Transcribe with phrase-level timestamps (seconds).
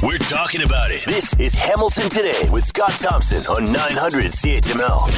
[0.00, 1.04] We're talking about it.
[1.06, 5.10] This is Hamilton Today with Scott Thompson on 900 CHML.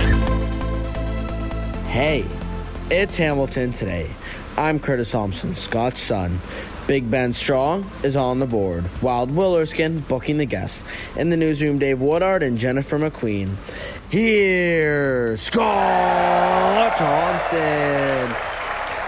[1.84, 2.24] Hey,
[2.90, 4.10] it's Hamilton Today.
[4.56, 6.40] I'm Curtis Thompson, Scott's son.
[6.86, 8.88] Big Ben Strong is on the board.
[9.02, 10.82] Wild Will Erskine booking the guests.
[11.14, 13.56] In the newsroom, Dave Woodard and Jennifer McQueen.
[14.10, 18.49] Here, Scott Thompson.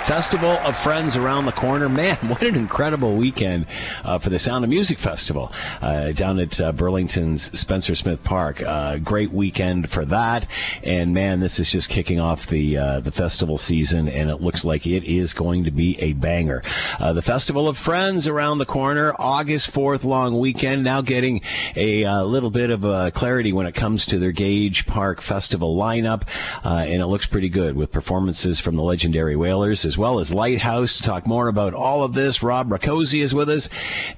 [0.05, 1.89] Festival of Friends around the corner.
[1.89, 3.67] Man, what an incredible weekend
[4.03, 8.61] uh, for the Sound of Music Festival uh, down at uh, Burlington's Spencer Smith Park.
[8.63, 10.49] Uh, great weekend for that.
[10.83, 14.65] And man, this is just kicking off the uh, the festival season, and it looks
[14.65, 16.63] like it is going to be a banger.
[16.99, 21.41] Uh, the Festival of Friends around the corner, August 4th long weekend, now getting
[21.77, 26.23] a little bit of clarity when it comes to their Gage Park Festival lineup,
[26.65, 30.97] and it looks pretty good with performances from the legendary Wailers as well as Lighthouse.
[30.97, 33.69] To talk more about all of this, Rob Rakoczy is with us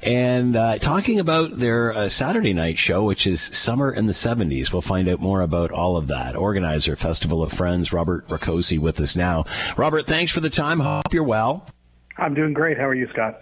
[0.06, 4.72] and uh, talking about their uh, Saturday night show, which is Summer in the 70s.
[4.72, 6.36] We'll find out more about all of that.
[6.36, 9.46] Organizer, Festival of Friends, Robert Rakoczy with us now.
[9.76, 10.78] Robert, thanks for the time.
[10.78, 11.66] Hope you're well.
[12.16, 12.78] I'm doing great.
[12.78, 13.40] How are you, Scott?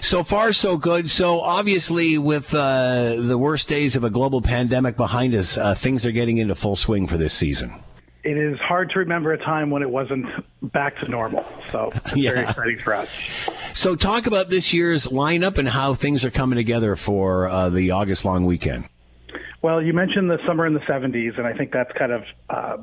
[0.00, 1.10] So far, so good.
[1.10, 6.06] So obviously, with uh, the worst days of a global pandemic behind us, uh, things
[6.06, 7.72] are getting into full swing for this season
[8.24, 10.26] it is hard to remember a time when it wasn't
[10.72, 11.44] back to normal.
[11.70, 12.30] So yeah.
[12.30, 13.08] very exciting for us.
[13.74, 17.90] So talk about this year's lineup and how things are coming together for uh, the
[17.90, 18.88] August long weekend.
[19.62, 22.76] Well, you mentioned the summer in the 70s, and I think that's kind of uh,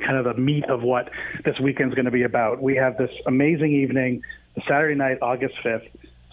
[0.00, 1.10] kind of the meat of what
[1.44, 2.62] this weekend's going to be about.
[2.62, 4.22] We have this amazing evening,
[4.66, 5.88] Saturday night, August 5th,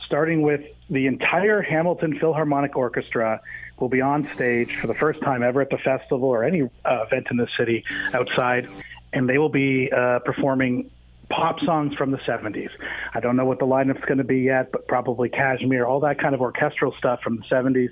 [0.05, 3.41] starting with the entire Hamilton Philharmonic Orchestra
[3.81, 7.03] will be on stage for the first time ever at the festival or any uh,
[7.05, 8.69] event in the city outside,
[9.13, 10.89] and they will be uh, performing
[11.30, 12.69] pop songs from the 70s.
[13.13, 16.19] I don't know what the lineup's going to be yet, but probably Kashmir, all that
[16.19, 17.89] kind of orchestral stuff from the 70s.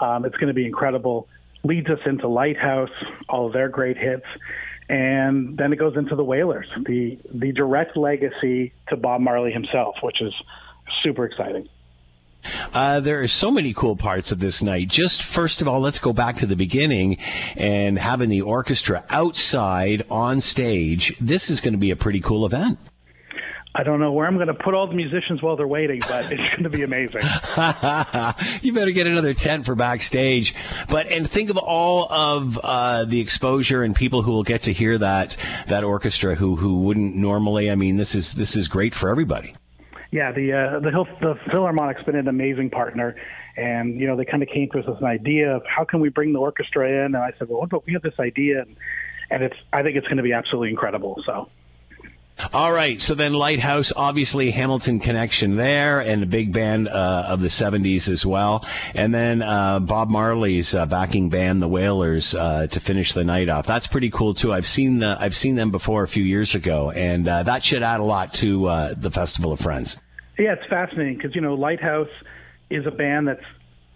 [0.00, 1.28] Um, it's going to be incredible.
[1.62, 2.90] Leads us into Lighthouse,
[3.28, 4.24] all of their great hits.
[4.88, 9.94] And then it goes into the Wailers, the the direct legacy to Bob Marley himself,
[10.02, 10.34] which is
[11.04, 11.68] super exciting.
[12.72, 14.88] Uh, there are so many cool parts of this night.
[14.88, 17.18] Just first of all, let's go back to the beginning
[17.56, 21.16] and having the orchestra outside on stage.
[21.18, 22.78] This is going to be a pretty cool event.
[23.72, 26.30] I don't know where I'm going to put all the musicians while they're waiting, but
[26.32, 27.20] it's going to be amazing.
[28.62, 30.56] you better get another tent for backstage.
[30.88, 34.72] But and think of all of uh, the exposure and people who will get to
[34.72, 35.36] hear that
[35.68, 37.70] that orchestra who who wouldn't normally.
[37.70, 39.54] I mean, this is this is great for everybody
[40.10, 43.14] yeah, the uh, the, Hill, the Philharmonic's been an amazing partner,
[43.56, 46.00] and you know they kind of came to us with an idea of how can
[46.00, 48.62] we bring the orchestra in, and I said, well, what about we have this idea,
[48.62, 48.76] and,
[49.30, 51.22] and it's I think it's going to be absolutely incredible.
[51.24, 51.48] So.
[52.52, 57.40] All right, so then Lighthouse, obviously Hamilton connection there, and a big band uh, of
[57.40, 58.64] the '70s as well,
[58.94, 63.48] and then uh, Bob Marley's uh, backing band, the Wailers, uh, to finish the night
[63.48, 63.66] off.
[63.66, 64.52] That's pretty cool too.
[64.52, 67.82] I've seen the, I've seen them before a few years ago, and uh, that should
[67.82, 70.00] add a lot to uh, the Festival of Friends.
[70.38, 72.08] Yeah, it's fascinating because you know Lighthouse
[72.70, 73.44] is a band that's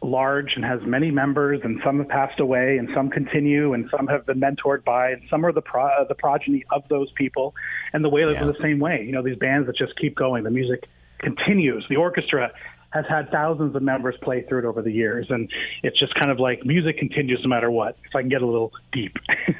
[0.05, 4.07] large and has many members, and some have passed away, and some continue, and some
[4.07, 7.55] have been mentored by, and some are the pro- uh, the progeny of those people.
[7.93, 8.45] And the Wailers yeah.
[8.45, 9.03] are the same way.
[9.05, 10.45] You know, these bands that just keep going.
[10.45, 10.89] The music
[11.19, 11.85] continues.
[11.89, 12.53] The orchestra
[12.95, 15.51] has had thousands of members play through it over the years, and
[15.83, 17.97] it's just kind of like music continues no matter what.
[18.05, 19.17] If I can get a little deep.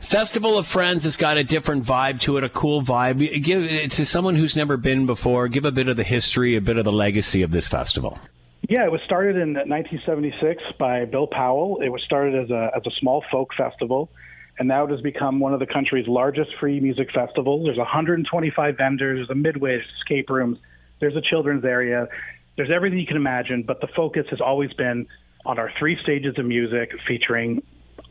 [0.00, 3.42] Festival of Friends has got a different vibe to it, a cool vibe.
[3.42, 5.48] Give it to someone who's never been before.
[5.48, 8.20] Give a bit of the history, a bit of the legacy of this festival.
[8.68, 11.80] Yeah, it was started in 1976 by Bill Powell.
[11.82, 14.10] It was started as a as a small folk festival,
[14.58, 17.64] and now it has become one of the country's largest free music festivals.
[17.64, 19.18] There's 125 vendors.
[19.18, 20.58] There's a midway, escape rooms.
[21.00, 22.08] There's a children's area.
[22.56, 25.06] There's everything you can imagine, but the focus has always been
[25.46, 27.62] on our three stages of music, featuring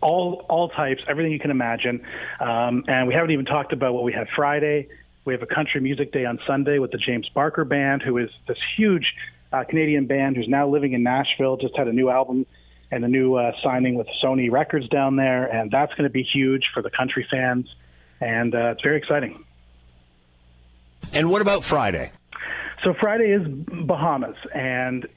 [0.01, 2.01] all all types, everything you can imagine.
[2.39, 4.87] Um, and we haven't even talked about what we have Friday.
[5.25, 8.31] We have a country music day on Sunday with the James Barker Band, who is
[8.47, 9.13] this huge
[9.51, 11.57] uh, Canadian band who's now living in Nashville.
[11.57, 12.45] Just had a new album
[12.91, 16.23] and a new uh, signing with Sony Records down there, and that's going to be
[16.23, 17.67] huge for the country fans.
[18.19, 19.43] And uh, it's very exciting.
[21.13, 22.11] And what about Friday?
[22.83, 25.07] So Friday is Bahamas, and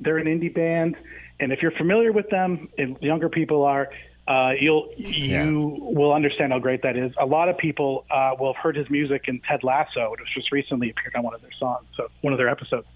[0.00, 0.96] they're an indie band.
[1.40, 3.88] And if you're familiar with them, and younger people are,
[4.28, 5.44] uh, you'll you yeah.
[5.50, 7.12] will understand how great that is.
[7.20, 10.52] A lot of people uh, will have heard his music in Ted Lasso, which just
[10.52, 12.86] recently appeared on one of their songs, so one of their episodes.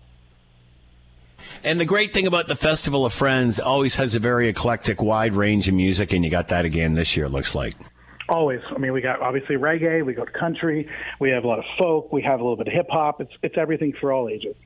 [1.64, 5.34] And the great thing about the Festival of Friends always has a very eclectic, wide
[5.34, 7.26] range of music, and you got that again this year.
[7.26, 7.74] It looks like.
[8.28, 8.60] Always.
[8.74, 10.88] I mean, we got obviously reggae, we got country,
[11.20, 13.20] we have a lot of folk, we have a little bit of hip hop.
[13.20, 14.56] It's it's everything for all ages.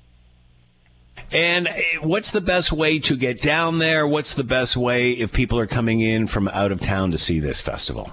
[1.32, 4.06] And uh, what's the best way to get down there?
[4.06, 7.38] What's the best way if people are coming in from out of town to see
[7.38, 8.11] this festival?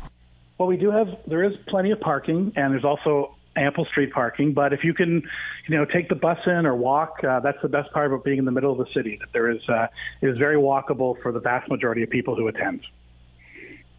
[0.58, 4.54] Well, we do have there is plenty of parking, and there's also ample street parking.
[4.54, 5.24] But if you can,
[5.68, 8.38] you know, take the bus in or walk, uh, that's the best part about being
[8.38, 9.18] in the middle of the city.
[9.20, 9.88] That there is uh,
[10.22, 12.82] it is very walkable for the vast majority of people who attend.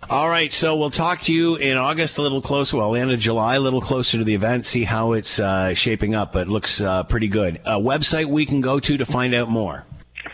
[0.09, 2.77] All right, so we'll talk to you in August, a little closer.
[2.77, 4.65] Well, end of July, a little closer to the event.
[4.65, 6.33] See how it's uh, shaping up.
[6.33, 7.57] But it looks uh, pretty good.
[7.65, 9.85] A website we can go to to find out more.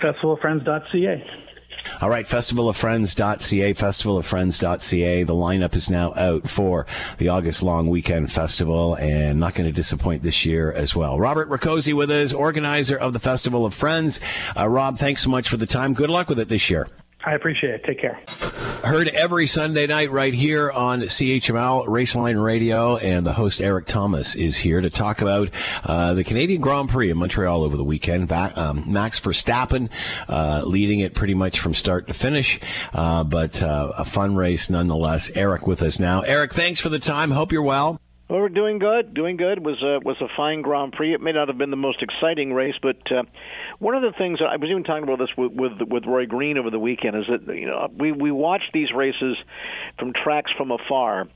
[0.02, 1.43] Festivalfriends.ca.
[2.00, 5.22] All right, festivalofriends.ca, festivalofriends.ca.
[5.22, 6.86] The lineup is now out for
[7.18, 11.18] the August long weekend festival and not going to disappoint this year as well.
[11.18, 14.20] Robert Rakoczy with us, organizer of the Festival of Friends.
[14.56, 15.94] Uh, Rob, thanks so much for the time.
[15.94, 16.88] Good luck with it this year.
[17.26, 17.84] I appreciate it.
[17.84, 18.20] Take care.
[18.84, 24.34] Heard every Sunday night right here on CHML Raceline Radio, and the host Erik Tomas
[24.34, 25.48] is here to talk about
[25.84, 28.28] uh, the Canadian Grand Prix in Montreal over the weekend.
[28.28, 29.88] Back, um, Max Verstappen
[30.28, 32.60] uh, leading it pretty much from start to finish,
[32.92, 35.30] uh, but uh, a fun race nonetheless.
[35.34, 36.20] Erik with us now.
[36.20, 37.30] Erik, thanks for the time.
[37.30, 38.00] Hope you're well.
[38.28, 39.64] Well, we're doing good, doing good.
[39.64, 41.12] Was a was a fine Grand Prix.
[41.12, 43.24] It may not have been the most exciting race, but uh,
[43.80, 46.56] one of the things I was even talking about this with, with with Roy Green
[46.56, 49.36] over the weekend is that you know we we watch these races
[49.98, 51.28] from tracks from afar,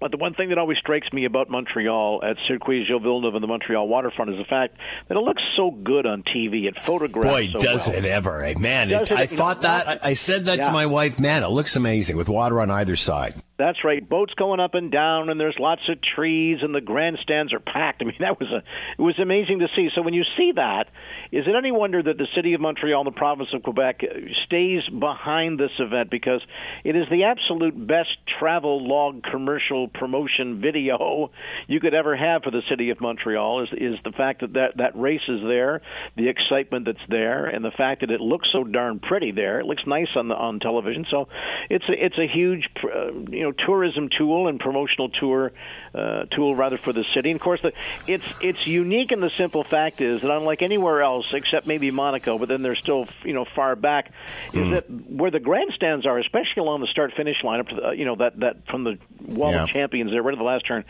[0.00, 3.42] but the one thing that always strikes me about Montreal at Circuit Gilles Villeneuve and
[3.42, 4.76] the Montreal waterfront is the fact
[5.08, 6.66] that it looks so good on TV.
[6.68, 7.28] It photographs.
[7.34, 7.98] Boy, so does well.
[7.98, 8.44] it ever!
[8.44, 8.54] eh?
[8.56, 9.12] Man, it, it?
[9.12, 10.04] I thought know, that.
[10.04, 10.66] I, I said that Yeah.
[10.68, 11.18] to my wife.
[11.18, 13.34] Man, it looks amazing with water on either side.
[13.56, 14.06] That's right.
[14.06, 18.02] Boats going up and down, and there's lots of trees, and the grandstands are packed.
[18.02, 18.62] I mean, that was a
[18.98, 19.88] it was amazing to see.
[19.94, 20.86] So when you see that,
[21.30, 24.00] is it any wonder that the city of Montreal and the province of Quebec
[24.46, 26.40] stays behind this event because
[26.82, 31.30] it is the absolute best travel log commercial promotion video
[31.68, 33.62] you could ever have for the city of Montreal.
[33.62, 35.80] Is is the fact that that, that race is there,
[36.16, 39.60] the excitement that's there, and the fact that it looks so darn pretty there.
[39.60, 41.06] It looks nice on the on television.
[41.08, 41.28] So
[41.70, 45.52] it's a, it's a huge uh, you know tourism tool and promotional tour
[45.94, 47.30] uh, tool rather for the city.
[47.30, 47.72] And of course, the,
[48.06, 49.12] it's it's unique.
[49.12, 52.74] And the simple fact is that unlike anywhere else, except maybe Monaco, but then they're
[52.74, 54.10] still you know far back,
[54.52, 57.86] is that where the grandstands are, especially along the start finish line up to the,
[57.88, 59.62] uh, you know that that from the wall Yeah.
[59.64, 60.84] of champions there right at the last turn,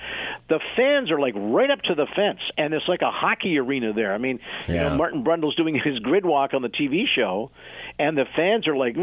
[0.48, 3.92] the fans are like right up to the fence, and it's like a hockey arena
[3.92, 4.14] there.
[4.14, 7.50] I mean, you know, Martin Brundle's doing his grid walk on the TV show,
[7.98, 9.00] and the fans are like, eh,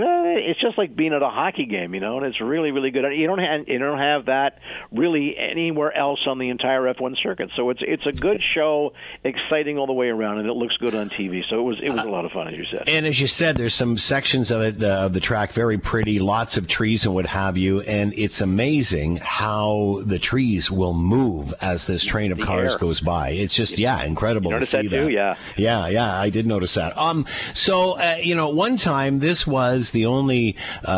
[0.50, 3.06] it's just like being at a hockey game, you know, and it's really, really good.
[3.16, 4.60] You don't have you don't have that
[4.92, 7.50] really anywhere else on the entire F1 circuit.
[7.56, 8.94] So it's it's a good show,
[9.24, 11.44] exciting all the way around, and it looks good on TV.
[11.50, 12.88] So it was it was a lot of fun, as you said.
[12.88, 16.20] And as you said, there's some sections of it uh, of the track very pretty,
[16.20, 21.54] lots of trees and what have you, and it's amazing how the trees will move
[21.62, 22.78] as this train of The cars air.
[22.78, 23.30] goes by.
[23.30, 25.10] It's just yeah, incredible to see that too?
[25.10, 25.36] Yeah.
[25.58, 26.20] yeah, yeah.
[26.20, 26.98] I did notice that.
[26.98, 30.56] Um, so uh, you know, one time this was the only
[30.86, 30.90] uh,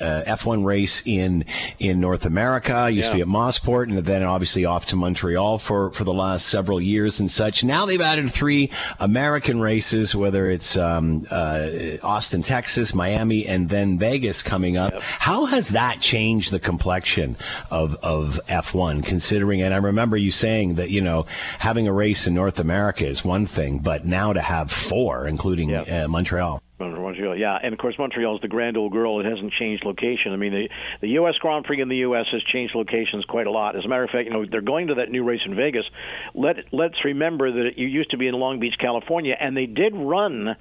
[0.00, 1.44] uh, F1 race in
[1.78, 2.88] in North America.
[2.90, 6.46] Used to be at Mosport, and then obviously off to Montreal for for the last
[6.46, 7.64] several years and such.
[7.64, 11.70] Now they've added three American races, whether it's um, uh,
[12.02, 15.00] Austin, Texas, Miami, and then Vegas coming up.
[15.00, 17.36] How has that changed the complexion
[17.70, 19.04] of of F1?
[19.04, 21.26] Considering, and I remember you saying that you know
[21.58, 25.70] having a race in North America is one thing, but now to have four, including
[25.70, 26.04] Yeah.
[26.04, 26.60] uh, Montreal.
[26.80, 29.20] Montreal, yeah, and of course Montreal is the grand old girl.
[29.20, 30.32] It hasn't changed location.
[30.32, 30.68] I mean, the
[31.00, 31.34] the U.S.
[31.38, 32.26] Grand Prix in the U.S.
[32.32, 33.76] has changed locations quite a lot.
[33.76, 35.84] As a matter of fact, you know they're going to that new race in Vegas.
[36.34, 39.94] Let let's remember that it used to be in Long Beach, California, and they did
[39.94, 40.56] run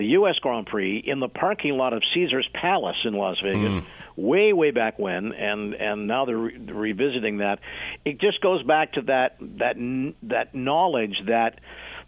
[0.00, 0.36] the U.S.
[0.40, 4.20] Grand Prix in the parking lot of Caesar's Palace in Las Vegas, hmm.
[4.20, 7.58] way way back when, and and now they're re- revisiting that.
[8.04, 9.76] It just goes back to that that
[10.22, 11.60] that knowledge that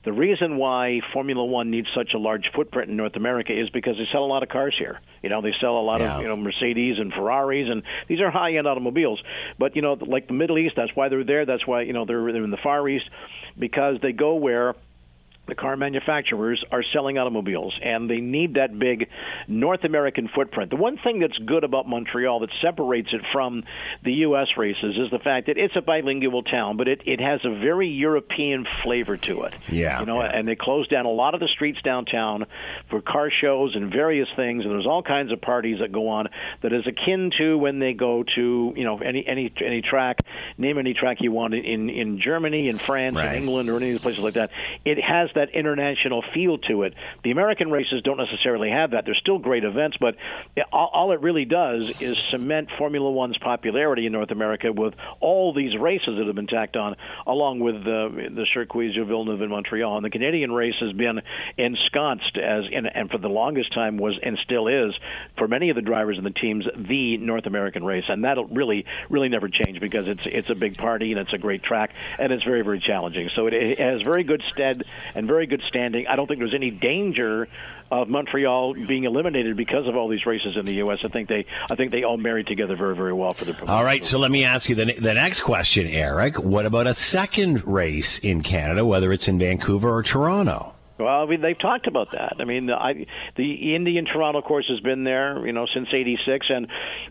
[0.04, 3.96] the reason why Formula One needs such a large footprint in North America is because
[3.96, 4.98] they sell a lot of cars here.
[5.22, 6.16] You know, they sell a lot Yeah.
[6.16, 9.22] of you know Mercedes and Ferraris, and these are high-end automobiles.
[9.58, 11.46] But you know, like the Middle East, that's why they're there.
[11.46, 13.08] That's why you know they're, they're in the Far East
[13.58, 14.74] because they go where
[15.52, 19.08] the car manufacturers are selling automobiles and they need that big
[19.46, 20.70] North American footprint.
[20.70, 23.64] The one thing that's good about Montreal that separates it from
[24.02, 24.48] the U.S.
[24.56, 27.88] races is the fact that it's a bilingual town, but it, it has a very
[27.88, 29.54] European flavor to it.
[29.68, 30.30] Yeah, You know, yeah.
[30.34, 32.46] and they closed down a lot of the streets downtown
[32.88, 36.28] for car shows and various things, and there's all kinds of parties that go on
[36.62, 40.18] that is akin to when they go to, you know, any any any track,
[40.56, 43.36] name any track you want in in Germany, in France, Right.
[43.36, 44.50] in England, or any of these places like that.
[44.84, 46.94] It has that that international feel to it.
[47.24, 49.04] The American races don't necessarily have that.
[49.04, 50.16] They're still great events, but
[50.72, 55.76] all, it really does is cement Formula One's popularity in North America with all these
[55.76, 56.96] races that have been tacked on,
[57.26, 59.96] along with uh, the Circuit de Villeneuve in Montreal.
[59.96, 61.20] And the Canadian race has been
[61.58, 64.94] ensconced as, and, and for the longest time was and still is,
[65.36, 68.86] for many of the drivers and the teams, the North American race, and that'll really,
[69.10, 72.32] really never change because it's it's a big party and it's a great track and
[72.32, 73.28] it's very, very challenging.
[73.34, 74.84] So it, it has very good stead
[75.14, 76.06] and very good standing.
[76.06, 77.48] I don't think there's any danger
[77.90, 81.00] of Montreal being eliminated because of all these races in the U.S.
[81.04, 83.66] I think they, I think they all married together very, very well for the.
[83.66, 86.42] All right, so let me ask you the the next question, Erik.
[86.42, 90.74] What about a second race in Canada, whether it's in Vancouver or Toronto?
[91.02, 92.36] Well, I mean, they've talked about that.
[92.38, 93.06] I mean, I,
[93.36, 96.66] the Indian Toronto course has been there, you know, since '86, and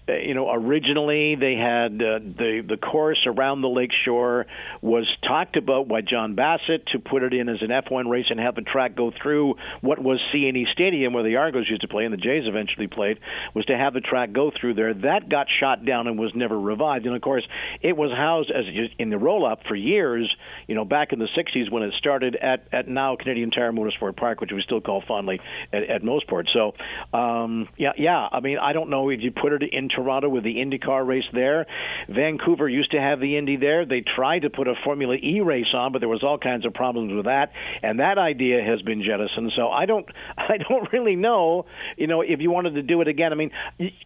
[0.07, 4.45] uh, you know, originally they had uh, the the course around the lake shore
[4.81, 8.39] was talked about by John Bassett to put it in as an F1 race and
[8.39, 12.05] have the track go through what was CNE Stadium where the Argos used to play
[12.05, 13.19] and the Jays eventually played,
[13.53, 14.93] was to have the track go through there.
[14.93, 17.05] That got shot down and was never revived.
[17.05, 17.45] And of course,
[17.81, 18.65] it was housed as
[18.97, 20.33] in the roll up for years,
[20.67, 24.15] you know, back in the '60s when it started at at now Canadian Tire Motorsport
[24.15, 25.39] Park, which we still call fondly
[25.73, 26.45] at, at Mosport.
[26.53, 26.73] So,
[27.17, 28.27] um, yeah, yeah.
[28.31, 31.25] I mean, I don't know if you put it in Toronto with the IndyCar race
[31.33, 31.65] there.
[32.09, 33.85] Vancouver used to have the Indy there.
[33.85, 36.73] They tried to put a Formula E race on, but there was all kinds of
[36.73, 39.51] problems with that, and that idea has been jettisoned.
[39.55, 40.05] So I don't,
[40.37, 41.65] I don't really know.
[41.97, 43.51] You know, if you wanted to do it again, I mean,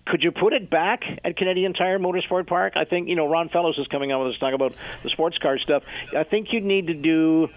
[0.05, 2.73] could you put it back at Canadian Tire Motorsport Park?
[2.75, 5.37] I think you know Ron Fellows is coming on with us talk about the sports
[5.37, 5.83] car stuff.
[6.15, 7.49] I think you'd need to do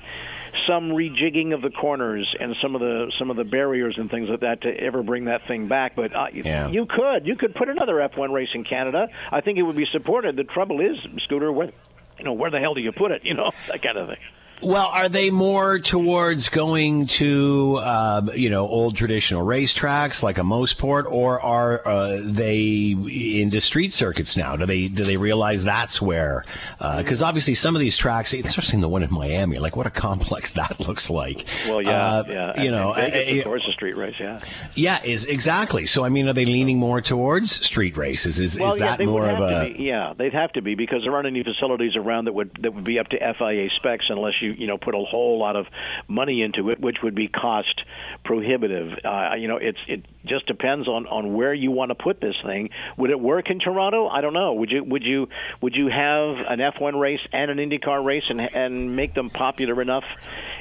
[0.66, 4.28] some rejigging of the corners and some of the some of the barriers and things
[4.28, 5.96] like that to ever bring that thing back.
[5.96, 6.68] But uh, yeah.
[6.68, 9.08] you could you could put another F1 race in Canada.
[9.30, 10.36] I think it would be supported.
[10.36, 11.70] The trouble is, Scooter, where
[12.18, 13.22] you know where the hell do you put it?
[13.28, 14.18] You know that kind of thing.
[14.60, 20.42] Well, are they more towards going to, uh, you know, old traditional racetracks like a
[20.42, 22.96] Mosport, or are uh, they
[23.40, 24.56] into street circuits now?
[24.56, 26.44] Do they do they realize that's where?
[26.78, 29.90] Because uh, obviously, some of these tracks, especially the one in Miami, like what a
[29.90, 31.44] complex that looks like.
[31.68, 32.62] Well, yeah, uh, yeah.
[32.62, 34.40] You know, Vegas, of course, a street race, yeah.
[34.74, 35.86] Yeah, is exactly.
[35.86, 38.40] So, I mean, are they leaning more towards street races?
[38.40, 39.72] Is well, is yeah, that more of a?
[39.72, 42.74] Be, yeah, they'd have to be because there aren't any facilities around that would that
[42.74, 45.56] would be up to FIA specs unless you you you know put a whole lot
[45.56, 45.66] of
[46.08, 47.82] money into it, which would be cost
[48.28, 48.92] prohibitive.
[49.02, 52.34] Uh, you know, it's it just depends on on where you want to put this
[52.44, 52.68] thing.
[52.98, 54.06] Would it work in Toronto?
[54.06, 54.52] I don't know.
[54.52, 55.28] Would you would you
[55.62, 59.80] would you have an F1 race and an IndyCar race and and make them popular
[59.80, 60.04] enough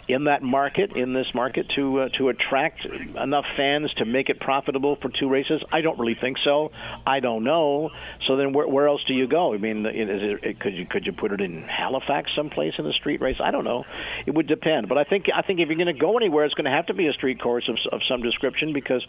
[0.07, 4.39] in that market in this market to uh, to attract enough fans to make it
[4.39, 5.61] profitable for two races?
[5.69, 6.71] I don't really think so.
[7.05, 7.89] I don't know.
[8.27, 9.53] So then where, where else do you go?
[9.53, 12.93] I mean, is it, could you could you put it in Halifax someplace in a
[12.93, 13.41] street race?
[13.43, 13.83] I don't know.
[14.25, 14.87] It would depend.
[14.87, 16.85] But I think I think if you're going to go anywhere, it's going to have
[16.85, 19.05] to be a street course of, of some description because,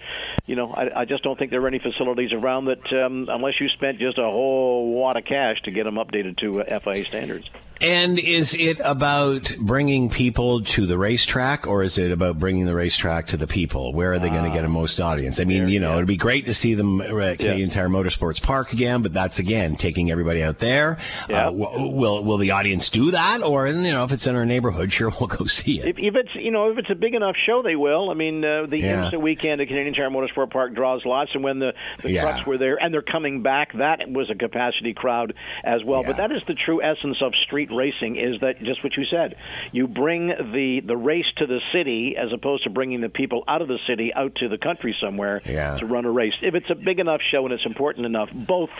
[0.46, 3.60] you know, I, I just don't think there are any facilities around that um, unless
[3.60, 7.04] you spent just a whole wad of cash to get them updated to uh, FIA
[7.04, 7.50] standards.
[7.80, 12.74] And is it about bringing people to the racetrack, or is it about bringing the
[12.74, 13.92] racetrack to the people?
[13.92, 15.40] Where are they going to get a most audience?
[15.40, 15.96] I mean, you know, yeah.
[15.96, 17.74] it'd be great to see them at Canadian yeah.
[17.74, 20.98] Tire Motorsports Park again, but that's again taking everybody out there.
[21.28, 21.48] Yeah.
[21.48, 24.92] Uh, will will the audience do that, or you know, if it's in our neighborhood,
[24.92, 25.86] sure, we'll go see it.
[25.86, 28.10] If, if it's you know, if it's a big enough show, they will.
[28.10, 29.10] I mean, uh, the yeah.
[29.10, 32.58] IMSA weekend at Canadian Tire Motorsport Park draws lots, and when the, the trucks were
[32.58, 36.02] there and they're coming back, that was a capacity crowd as well.
[36.02, 39.36] But that is the true essence of street racing: is that just what you said.
[39.72, 43.62] You bring the the race to the city as opposed to bringing the people out
[43.62, 45.76] of the city out to the country somewhere yeah.
[45.78, 46.34] to run a race.
[46.42, 48.70] If it's a big enough show and it's important enough, both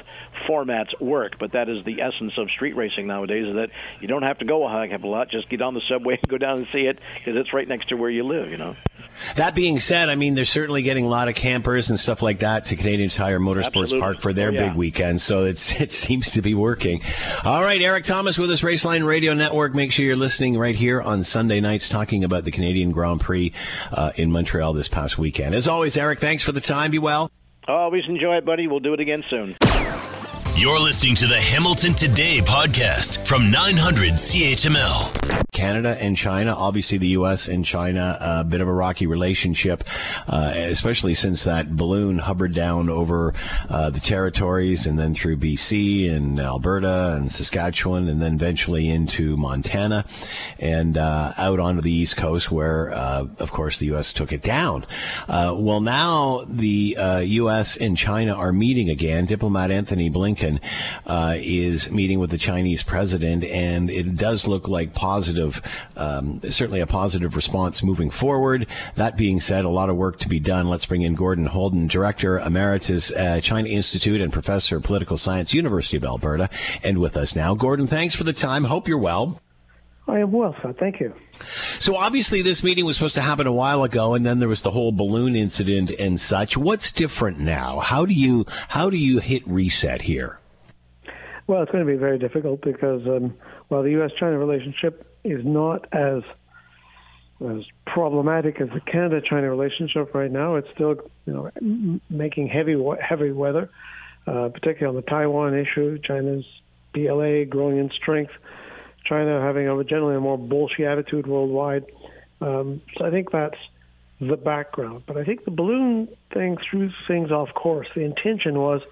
[0.47, 1.39] formats work.
[1.39, 4.45] But that is the essence of street racing nowadays: is that you don't have to
[4.45, 5.31] go a heck of a lot.
[5.31, 7.89] Just get on the subway and go down and see it because it's right next
[7.89, 8.51] to where you live.
[8.51, 8.77] You know.
[9.37, 12.41] That being said, I mean they're certainly getting a lot of campers and stuff like
[12.41, 14.01] that to Canadian Tire Motorsports Absolutely.
[14.01, 14.69] Park for their oh, yeah.
[14.69, 15.21] big weekend.
[15.21, 17.03] So it's it seems to be working.
[17.45, 19.75] All right, Erik Tomas with us, Raceline Radio Network.
[19.75, 23.51] Make sure you're listening right here on Sunday nights, talking about the Canadian Grand Prix
[23.91, 25.57] uh, in Montreal this past weekend.
[25.57, 26.93] As always, Erik, thanks for the time.
[26.93, 27.33] Be well.
[27.67, 28.69] Always enjoy it, buddy.
[28.69, 29.57] We'll do it again soon.
[30.59, 35.47] You're listening to the Hamilton Today podcast from 900 CHML.
[35.53, 37.49] Canada and China, obviously the U.S.
[37.49, 39.83] and China, a bit of a rocky relationship,
[40.29, 43.35] uh, especially since that balloon hovered down over
[43.69, 49.37] uh, the territories and then through BC and Alberta and Saskatchewan and then eventually into
[49.37, 50.05] Montana
[50.61, 54.13] and uh, out onto the East Coast where, uh, of course, the U.S.
[54.13, 54.87] took it down.
[55.29, 57.77] Uh, well, now the U.S.
[57.77, 59.25] Uh, and China are meeting again.
[59.25, 60.61] Diplomat Antony Blinken Blinken
[61.07, 65.63] uh, is meeting with the Chinese president, and it does look like positive,
[65.97, 68.67] um, certainly a positive response moving forward.
[68.95, 70.69] That being said, a lot of work to be done.
[70.69, 75.55] Let's bring in Gordon Houlden, Director Emeritus at China Institute and Professor of Political Science,
[75.55, 76.49] University of Alberta,
[76.83, 77.55] and with us now.
[77.55, 78.65] Gordon, thanks for the time.
[78.65, 79.41] Hope you're well.
[80.09, 80.73] I am well, sir.
[80.73, 81.13] Thank you.
[81.79, 84.63] So obviously, this meeting was supposed to happen a while ago, and then there was
[84.63, 86.57] the whole balloon incident and such.
[86.57, 87.81] What's different now?
[87.81, 90.38] How do you how do you hit reset here?
[91.49, 93.35] Well, it's going to be very difficult because um,
[93.69, 96.23] while the U.S.-China relationship is not as
[97.41, 103.33] as problematic as the Canada-China relationship right now, it's still you know making heavy heavy
[103.33, 103.71] weather,
[104.27, 105.99] uh, particularly on the Taiwan issue.
[106.03, 106.45] China's
[106.93, 108.33] PLA growing in strength.
[109.07, 111.87] China having a generally a more bullish attitude worldwide.
[112.43, 113.57] Um, so I think that's
[114.21, 115.05] the background.
[115.07, 117.87] But I think the balloon thing threw things off course.
[117.95, 118.83] The intention was,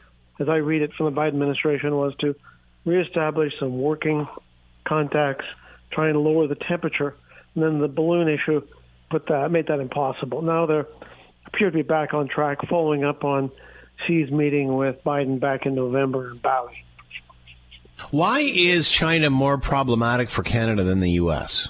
[0.41, 2.35] as I read it from the Biden administration, was to
[2.87, 4.27] reestablish some working
[4.85, 5.45] contacts,
[5.91, 7.15] trying to lower the temperature,
[7.55, 8.63] and then the balloon issue
[9.11, 10.41] put that made that impossible.
[10.41, 10.83] Now they
[11.47, 13.51] appear to be back on track, following up on
[14.07, 16.73] Xi's meeting with Biden back in November in Bali.
[18.11, 21.69] Why is China more problematic for Canada than the U.S.?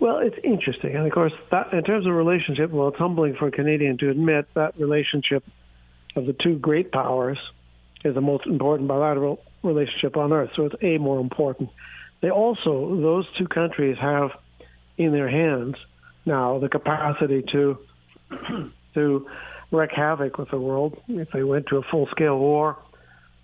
[0.00, 3.48] Well, it's interesting, and of course, that, in terms of relationship, well, it's humbling for
[3.48, 5.44] a Canadian to admit that relationship
[6.14, 7.38] of the two great powers
[8.04, 10.50] is the most important bilateral relationship on earth.
[10.56, 11.70] So it's a more important.
[12.20, 14.30] They also, those two countries have
[14.96, 15.76] in their hands
[16.26, 17.78] now the capacity to
[18.94, 19.26] to
[19.70, 22.78] wreak havoc with the world if they went to a full scale war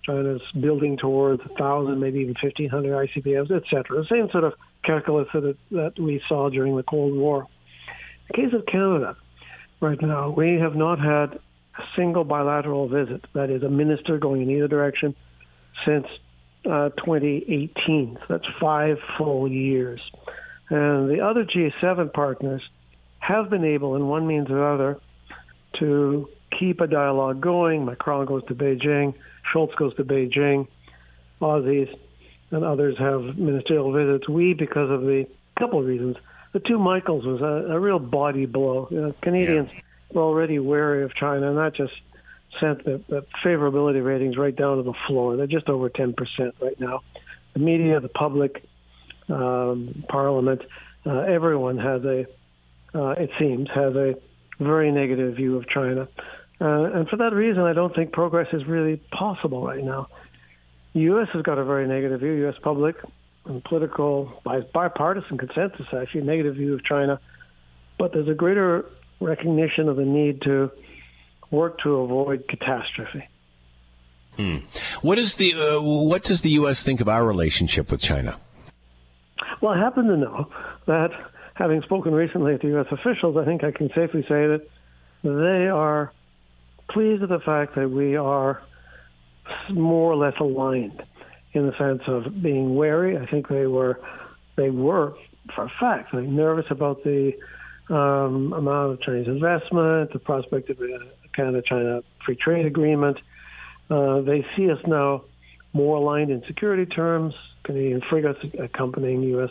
[0.03, 4.01] China's building towards 1,000, maybe even 1,500 ICBMs, et cetera.
[4.01, 4.53] The same sort of
[4.83, 7.41] calculus that, that we saw during the Cold War.
[7.41, 9.15] In the case of Canada,
[9.79, 11.39] right now, we have not had
[11.77, 15.15] a single bilateral visit, that is, a minister going in either direction,
[15.85, 16.05] since
[16.65, 18.17] uh, 2018.
[18.19, 20.01] So that's five full years.
[20.69, 22.61] And the other G7 partners
[23.19, 24.99] have been able, in one means or other,
[25.79, 27.85] to keep a dialogue going.
[27.85, 29.13] Macron goes to Beijing.
[29.53, 30.67] Scholz goes to Beijing,
[31.41, 31.93] Aussies
[32.51, 34.27] and others have ministerial visits.
[34.29, 35.25] We, because of the
[35.57, 36.17] couple of reasons,
[36.53, 38.87] the two Michaels was a, a real body blow.
[38.91, 39.81] You know, Canadians yeah.
[40.15, 41.93] Already wary of China, and that just
[42.59, 45.37] sent the, the favorability ratings right down to the floor.
[45.37, 46.15] They're just over 10%
[46.61, 47.01] right now.
[47.53, 48.63] The media, the public,
[49.29, 50.61] um, Parliament,
[51.05, 52.25] uh, everyone has a,
[52.93, 54.15] uh, it seems, has a
[54.59, 56.07] very negative view of China.
[56.59, 60.07] Uh, and for that reason, I don't think progress is really possible right now.
[60.93, 61.27] The U.S.
[61.33, 62.55] has got a very negative view, U.S.
[62.61, 62.95] public
[63.45, 67.19] and political, bipartisan consensus, actually, negative view of China.
[67.97, 68.85] But there's a greater
[69.21, 70.71] recognition of the need to
[71.49, 73.27] work to avoid catastrophe.
[74.37, 74.57] Hmm.
[75.01, 76.83] What is the uh, what does the U.S.
[76.83, 78.37] think of our relationship with China?
[79.59, 80.49] Well, I happen to know
[80.87, 81.09] that
[81.55, 82.87] having spoken recently to U.S.
[82.91, 84.61] officials, I think I can safely say that
[85.23, 86.11] they are
[86.89, 88.61] pleased with the fact that we are
[89.69, 91.03] more or less aligned
[91.53, 93.17] in the sense of being wary.
[93.17, 93.99] I think they were
[94.55, 95.13] they were
[95.55, 97.33] for a fact like, nervous about the
[97.91, 100.99] um, amount of Chinese investment, the prospect of a
[101.35, 103.17] Canada-China free trade agreement.
[103.89, 105.23] Uh, they see us now
[105.73, 107.33] more aligned in security terms.
[107.63, 109.49] Canadian frigates accompanying U.S.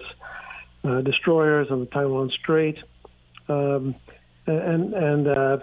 [0.82, 2.78] Uh, destroyers on the Taiwan Strait,
[3.48, 3.94] um,
[4.46, 5.58] and and uh,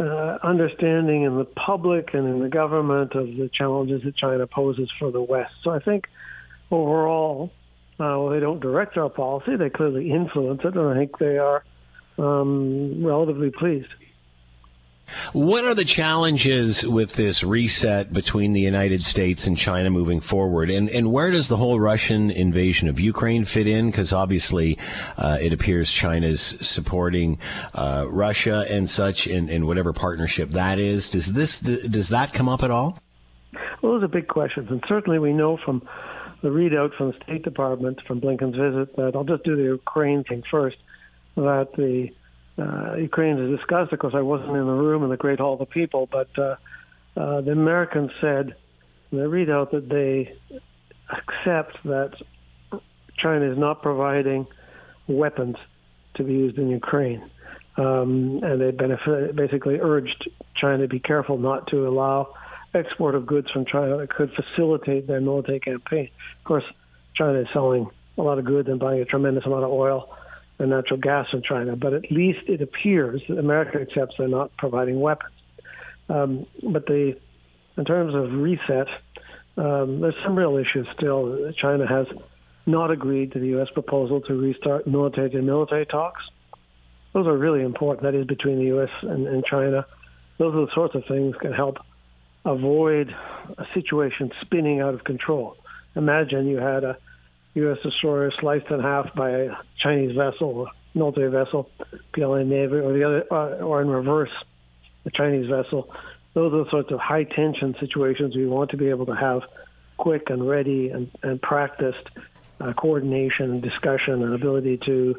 [0.00, 4.90] uh, understanding in the public and in the government of the challenges that China poses
[4.98, 5.52] for the West.
[5.62, 6.06] So I think
[6.70, 7.52] overall,
[8.00, 11.36] uh, well, they don't direct our policy; they clearly influence it, and I think they
[11.38, 11.62] are
[12.18, 13.88] um, relatively pleased.
[15.32, 20.70] What are the challenges with this reset between the United States and China moving forward?
[20.70, 23.90] And, and where does the whole Russian invasion of Ukraine fit in?
[23.90, 24.78] Because obviously
[25.16, 27.38] uh, it appears China's supporting
[27.74, 31.10] uh, Russia and such in, in whatever partnership that is.
[31.10, 32.98] Does, this, does that come up at all?
[33.82, 34.70] Well, those are big questions.
[34.70, 35.86] And certainly we know from
[36.42, 40.24] the readout from the State Department from Blinken's visit that I'll just do the Ukraine
[40.24, 40.76] thing first
[41.36, 42.10] that the
[42.58, 43.92] uh, Ukraine is discussed.
[43.92, 46.28] Of course, I wasn't in the room in the Great Hall of the People, but
[46.38, 46.56] uh,
[47.16, 48.54] uh, the Americans said
[49.10, 50.34] in the readout that they
[51.10, 52.12] accept that
[53.18, 54.46] China is not providing
[55.06, 55.56] weapons
[56.14, 57.30] to be used in Ukraine.
[57.76, 58.70] Um, and they
[59.32, 62.34] basically urged China to be careful not to allow
[62.74, 66.08] export of goods from China that could facilitate their military campaign.
[66.38, 66.64] Of course,
[67.14, 70.14] China is selling a lot of goods and buying a tremendous amount of oil
[70.58, 74.56] and natural gas from China, but at least it appears that America accepts they're not
[74.56, 75.34] providing weapons.
[76.08, 77.16] Um, but the,
[77.76, 78.88] in terms of reset,
[79.56, 81.52] um, there's some real issues still.
[81.60, 82.06] China has
[82.66, 83.68] not agreed to the U.S.
[83.72, 86.22] proposal to restart military to military talks.
[87.12, 88.04] Those are really important.
[88.04, 88.90] That is between the U.S.
[89.02, 89.84] and, and China.
[90.38, 91.76] Those are the sorts of things that can help
[92.44, 93.14] avoid
[93.58, 95.56] a situation spinning out of control.
[95.94, 96.96] Imagine you had a
[97.54, 97.78] U.S.
[97.82, 101.70] destroyer sliced in half by a Chinese vessel, military vessel,
[102.12, 104.32] PLA Navy, or the other, uh, or in reverse,
[105.04, 105.90] a Chinese vessel.
[106.34, 109.42] Those are the sorts of high tension situations we want to be able to have
[109.98, 112.08] quick and ready and, and practiced
[112.60, 115.16] uh, coordination and discussion and ability to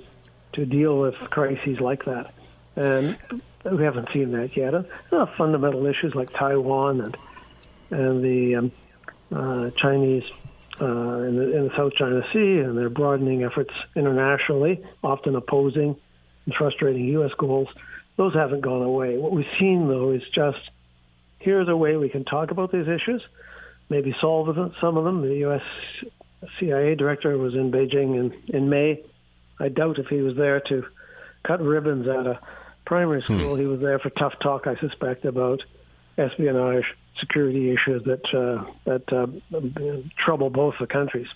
[0.54, 2.32] to deal with crises like that.
[2.76, 3.17] And
[3.65, 4.74] we haven't seen that yet.
[4.74, 7.17] Uh, fundamental issues like Taiwan and
[7.91, 8.72] and the um,
[9.32, 10.24] uh, Chinese
[10.81, 15.95] uh, in, the, in the South China Sea and their broadening efforts internationally, often opposing
[16.45, 17.31] and frustrating U.S.
[17.38, 17.67] goals.
[18.17, 19.17] Those haven't gone away.
[19.17, 20.59] What we've seen, though, is just
[21.39, 23.21] here's a way we can talk about these issues,
[23.89, 25.21] maybe solve some of them.
[25.21, 25.62] The U.S.
[26.59, 29.03] CIA director was in Beijing in, in May.
[29.59, 30.83] I doubt if he was there to
[31.43, 32.39] cut ribbons at a
[32.86, 33.38] primary hmm.
[33.38, 33.55] school.
[33.55, 33.62] Hmm.
[33.62, 35.62] He was there for tough talk, I suspect, about
[36.17, 36.86] espionage,
[37.19, 39.28] security issues that uh, that uh,
[40.23, 41.28] trouble both the countries.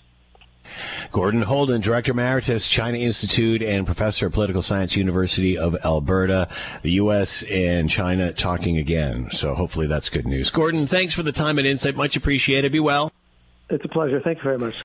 [1.10, 6.48] Gordon Houlden, Director Emeritus, China Institute, and Professor of Political Science, University of Alberta.
[6.82, 7.42] The U.S.
[7.44, 9.30] and China talking again.
[9.30, 10.50] So hopefully that's good news.
[10.50, 11.96] Gordon, thanks for the time and insight.
[11.96, 12.70] Much appreciated.
[12.72, 13.12] Be well.
[13.70, 14.20] It's a pleasure.
[14.20, 14.82] Thank you very much.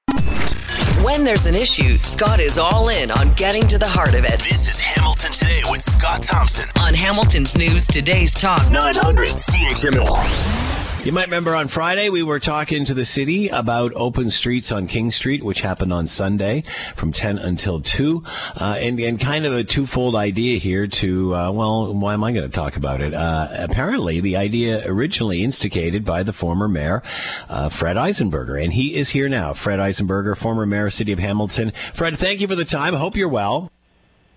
[1.03, 4.39] When there's an issue, Scott is all in on getting to the heart of it.
[4.39, 10.82] This is Hamilton Today with Scott Thompson on Hamilton's News Today's Talk 900 CHML.
[11.03, 14.87] You might remember on Friday we were talking to the city about open streets on
[14.87, 16.63] King Street, which happened on Sunday
[16.95, 18.23] from 10 until 2,
[18.55, 22.31] uh, and, and kind of a twofold idea here to, uh, well, why am I
[22.31, 23.13] going to talk about it?
[23.13, 27.03] Uh, apparently, the idea originally instigated by the former mayor,
[27.49, 29.51] uh, Fred Eisenberger, and he is here now.
[29.51, 31.73] Fred Eisenberger, former mayor of City of Hamilton.
[31.93, 32.93] Fred, thank you for the time.
[32.93, 33.69] Hope you're well.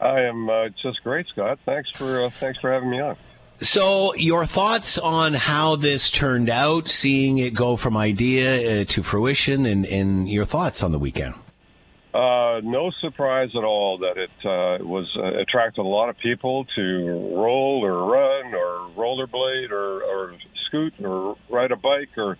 [0.00, 1.60] I am uh, just great, Scott.
[1.64, 3.16] Thanks for uh, thanks for having me on.
[3.60, 9.02] So, your thoughts on how this turned out, seeing it go from idea uh, to
[9.02, 11.34] fruition, and, and, your thoughts on the weekend?
[12.12, 16.66] Uh, no surprise at all that it uh, was uh, attracted a lot of people
[16.76, 20.34] to roll or run or rollerblade or, or
[20.66, 22.36] scoot or ride a bike or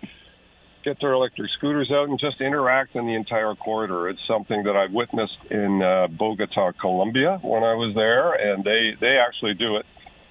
[0.84, 4.08] get their electric scooters out and just interact in the entire corridor.
[4.08, 8.96] It's something that I've witnessed in uh, Bogota, Colombia, when I was there, and they
[9.00, 9.86] they actually do it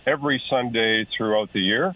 [0.05, 1.95] every Sunday throughout the year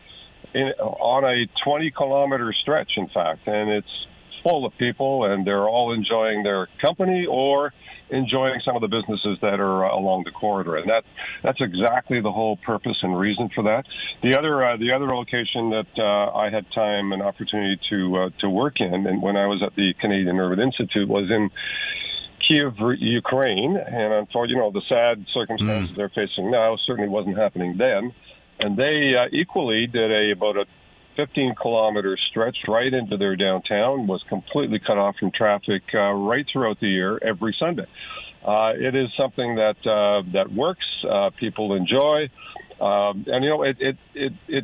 [0.54, 3.48] in, on a 20 kilometer stretch, in fact.
[3.48, 4.08] And it's
[4.43, 7.74] full of people, and they're all enjoying their company or
[8.10, 11.04] enjoying some of the businesses that are uh, along the corridor, and that
[11.43, 13.86] that's exactly the whole purpose and reason for that.
[14.24, 18.30] The other uh, the other location that uh, I had time and opportunity to uh,
[18.39, 21.50] to work in, and when I was at the Canadian Urban Institute, was in
[22.49, 25.95] Kiev, Ukraine, and unfortunately, you know, the sad circumstances mm.
[25.95, 28.12] they're facing now certainly wasn't happening then.
[28.59, 30.65] And they uh, equally did a about a
[31.15, 36.45] 15 kilometer stretch right into their downtown, was completely cut off from traffic uh, right
[36.51, 37.85] throughout the year, every Sunday.
[38.43, 40.85] Uh, it is something that uh, that works.
[41.07, 42.29] Uh, people enjoy,
[42.79, 44.63] um, and you know, it it it, it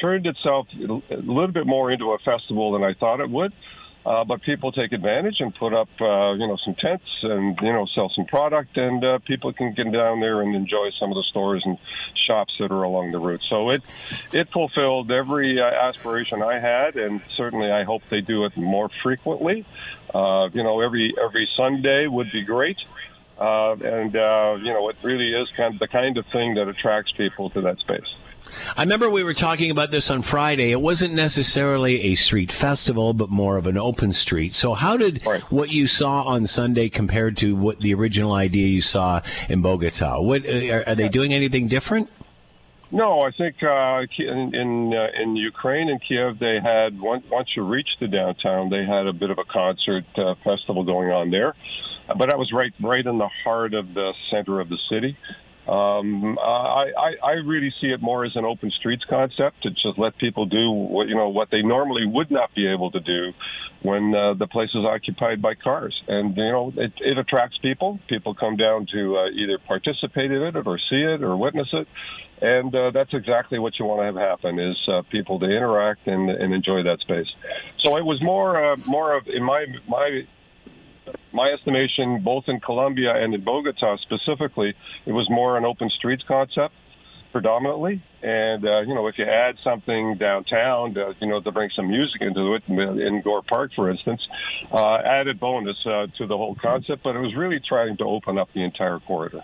[0.00, 3.52] turned itself a little bit more into a festival than I thought it would.
[4.06, 7.72] Uh, but people take advantage and put up, uh, you know, some tents and you
[7.72, 11.16] know sell some product, and uh, people can get down there and enjoy some of
[11.16, 11.76] the stores and
[12.24, 13.40] shops that are along the route.
[13.48, 13.82] So it
[14.32, 18.88] it fulfilled every uh, aspiration I had, and certainly I hope they do it more
[19.02, 19.66] frequently.
[20.14, 22.78] Uh, you know, every every Sunday would be great.
[23.36, 27.10] Uh, and you know, it really is kind of the kind of thing that attracts
[27.10, 28.14] people to that space.
[28.76, 30.70] I remember we were talking about this on Friday.
[30.70, 34.52] It wasn't necessarily a street festival, but more of an open street.
[34.52, 35.42] So, how did right.
[35.50, 40.20] what you saw on Sunday compared to what the original idea you saw in Bogota?
[40.20, 42.10] What uh, are, are they doing anything different?
[42.92, 47.48] No, I think uh, in in, uh, in Ukraine and Kiev they had once, once
[47.56, 51.30] you reached the downtown, they had a bit of a concert uh, festival going on
[51.30, 51.54] there,
[52.06, 55.16] but that was right right in the heart of the center of the city.
[55.68, 59.98] Um, I, I, I really see it more as an open streets concept to just
[59.98, 63.32] let people do what you know what they normally would not be able to do
[63.82, 67.98] when uh, the place is occupied by cars, and you know it, it attracts people.
[68.08, 71.88] People come down to uh, either participate in it or see it or witness it,
[72.40, 76.06] and uh, that's exactly what you want to have happen: is uh, people to interact
[76.06, 77.28] and, and enjoy that space.
[77.80, 80.26] So it was more uh, more of in my my
[81.32, 86.24] my estimation, both in Colombia and in Bogota specifically, it was more an open streets
[86.26, 86.74] concept.
[87.36, 88.02] predominantly.
[88.22, 91.88] And uh, you know, if you add something downtown, to, you know, to bring some
[91.88, 94.26] music into it, in Gore Park, for instance,
[94.72, 97.02] uh, added bonus uh, to the whole concept.
[97.02, 99.42] But it was really trying to open up the entire corridor.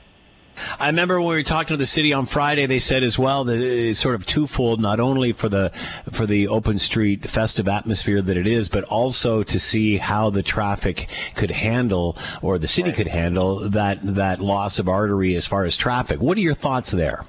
[0.79, 3.44] I remember when we were talking to the city on Friday, they said as well
[3.44, 5.70] that it's sort of twofold, not only for the
[6.11, 10.42] for the open street festive atmosphere that it is, but also to see how the
[10.42, 15.64] traffic could handle or the city could handle that that loss of artery as far
[15.64, 16.20] as traffic.
[16.20, 17.25] What are your thoughts there?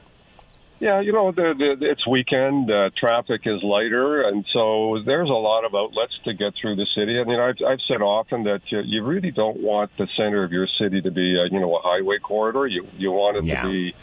[0.84, 2.69] Yeah, you know, the, the, it's weekend.
[2.69, 6.86] Uh, traffic is lighter, and so there's a lot of outlets to get through the
[6.93, 7.22] city.
[7.22, 10.52] I mean, I've, I've said often that you, you really don't want the center of
[10.52, 12.67] your city to be, uh, you know, a highway corridor.
[12.67, 13.62] You you want it Yeah.
[13.62, 13.93] to be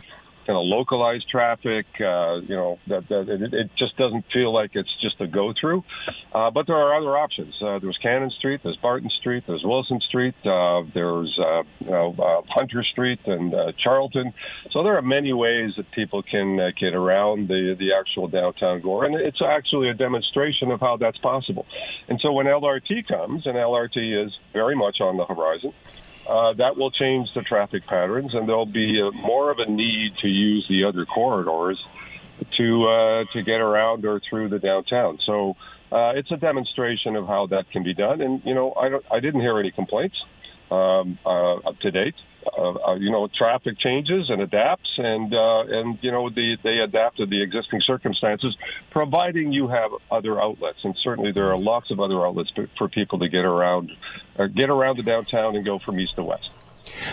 [0.51, 1.87] kind of localized traffic.
[2.01, 5.55] Uh, you know, that, that it, it just doesn't feel like it's just a go
[5.59, 5.85] through.
[6.33, 7.55] Uh, but there are other options.
[7.63, 12.15] Uh, there's Cannon Street, there's Barton Street, there's Wilson Street, uh, there's uh, you know,
[12.19, 14.33] uh, Hunter Street and Charlton.
[14.73, 19.05] So there are many ways that people can get around the the actual downtown Gore,
[19.05, 21.67] and it's actually a demonstration of how that's possible.
[22.09, 25.73] And so when LRT comes, and LRT is very much on the horizon.
[26.31, 30.13] Uh, that will change the traffic patterns, and there'll be uh more of a need
[30.23, 31.77] to use the other corridors
[32.57, 35.19] to uh, to get around or through the downtown.
[35.27, 35.57] So
[35.91, 38.21] uh, it's a demonstration of how that can be done.
[38.21, 40.17] And you know, I don't, I didn't hear any complaints
[40.71, 42.15] um, uh, up to date.
[42.47, 46.79] Uh, uh, you know, traffic changes and adapts, and uh, and you know, the, they
[46.79, 48.57] adapt to the existing circumstances,
[48.91, 50.79] providing you have other outlets.
[50.83, 53.93] And certainly, there are lots of other outlets for, people to get around,
[54.39, 56.49] uh, get around the downtown and go from east to west.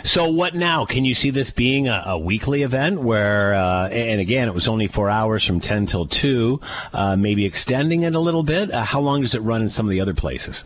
[0.03, 0.85] So what now?
[0.85, 4.67] Can you see this being a, a weekly event where, uh, and again, it was
[4.67, 6.59] only four hours from 10 till 2,
[6.93, 8.71] uh, maybe extending it a little bit?
[8.71, 10.63] Uh, how long does it run in some of the other places?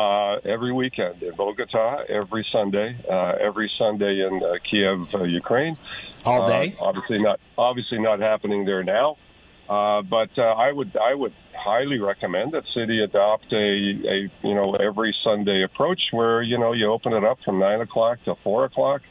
[0.00, 5.76] Uh, every weekend in Bogota, every Sunday, uh, every Sunday in uh, Kiev, uh, Ukraine.
[6.24, 6.66] All Uh, day?
[6.80, 7.38] obviously not.
[7.68, 9.08] Obviously not happening there now.
[9.68, 13.66] Uh, but uh, I would I would highly recommend that city adopt a,
[14.14, 14.16] a
[14.48, 18.16] you know every Sunday approach where you know you open it up from nine o'clock
[18.24, 19.02] to four o'clock.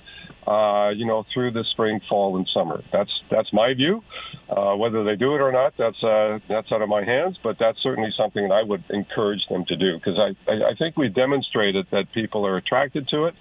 [0.47, 2.82] Uh, you know, through the spring, fall, and summer.
[2.91, 4.02] That's that's my view.
[4.49, 7.38] Uh, whether they do it or not, that's uh, that's out of my hands.
[7.43, 10.75] But that's certainly something that I would encourage them to do because I, I I
[10.80, 13.36] think we demonstrated that people are attracted to it,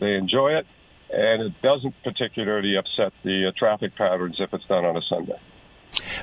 [0.00, 0.66] they enjoy it,
[1.10, 5.40] and it doesn't particularly upset the uh, traffic patterns if it's done on a Sunday.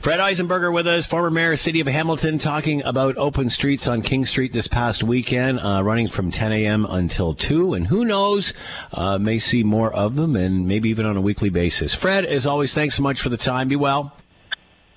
[0.02, 3.88] Fred Eisenberger with us, former mayor, of the city of Hamilton, talking about open streets
[3.88, 6.86] on King Street this past weekend, uh, running from 10 a.m.
[6.90, 7.74] until 2.
[7.74, 8.54] And who knows,
[8.94, 11.94] uh, may see more of them and maybe even on a weekly basis.
[11.94, 13.68] Fred, as always, thanks so much for the time.
[13.68, 14.16] Be well.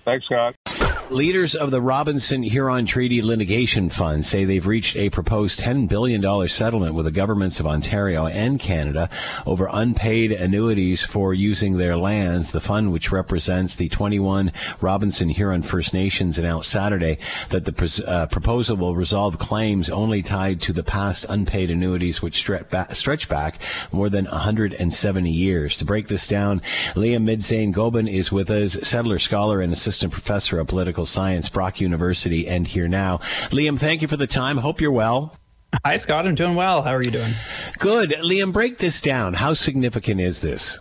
[0.04, 0.56] Thanks, Scott.
[1.10, 6.48] Leaders of the Robinson Huron Treaty Litigation Fund say they've reached a proposed $10 billion
[6.48, 9.10] settlement with the governments of Ontario and Canada
[9.44, 12.52] over unpaid annuities for using their lands.
[12.52, 17.18] The fund, which represents the 21 Robinson Huron First Nations, announced Saturday
[17.48, 22.22] that the pres- uh, proposal will resolve claims only tied to the past unpaid annuities,
[22.22, 23.58] which stretch back
[23.90, 25.76] more than 170 years.
[25.78, 26.62] To break this down,
[26.94, 32.46] Liam Midzain-Mobbs is with us, settler scholar and assistant professor of political science, Brock University,
[32.46, 33.18] and here now.
[33.50, 34.58] Liam, thank you for the time.
[34.58, 35.36] Hope you're well.
[35.84, 36.26] Hi, Scott.
[36.26, 36.82] I'm doing well.
[36.82, 37.32] How are you doing?
[37.78, 38.10] Good.
[38.10, 39.34] Liam, break this down.
[39.34, 40.78] How significant is this?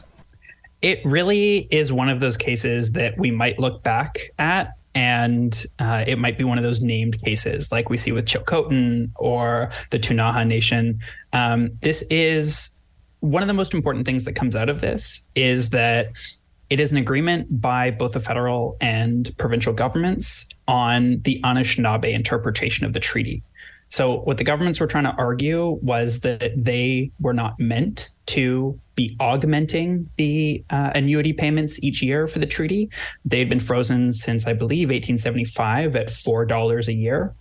[0.82, 4.74] It really is one of those cases that we might look back at.
[4.96, 9.12] And uh, it might be one of those named cases like we see with Chilcotin
[9.16, 11.00] or the Ktunaxa Nation.
[11.32, 12.76] Um, this is
[13.20, 16.08] one of the most important things that comes out of this is that
[16.70, 22.86] it is an agreement by both the federal and provincial governments on the Anishinaabe interpretation
[22.86, 23.44] of the treaty.
[23.92, 28.80] So, what the governments were trying to argue was that they were not meant to
[28.94, 32.90] be augmenting the uh, annuity payments each year for the treaty.
[33.26, 37.34] They'd been frozen since, I believe, 1875 at $4 a year.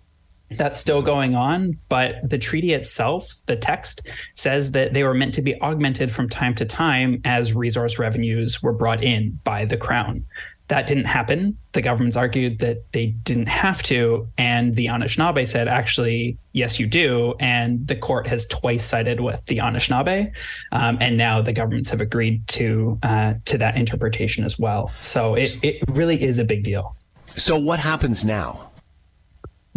[0.50, 5.34] That's still going on, but the treaty itself, the text, says that they were meant
[5.34, 9.76] to be augmented from time to time as resource revenues were brought in by the
[9.76, 10.24] crown.
[10.68, 11.56] That didn't happen.
[11.72, 14.28] The governments argued that they didn't have to.
[14.36, 17.34] And the Anishinaabe said, actually, yes, you do.
[17.40, 20.30] And the court has twice sided with the Anishinaabe.
[20.72, 24.92] Um, and now the governments have agreed to uh, to that interpretation as well.
[25.00, 26.94] So it, it really is a big deal.
[27.28, 28.67] So, what happens now?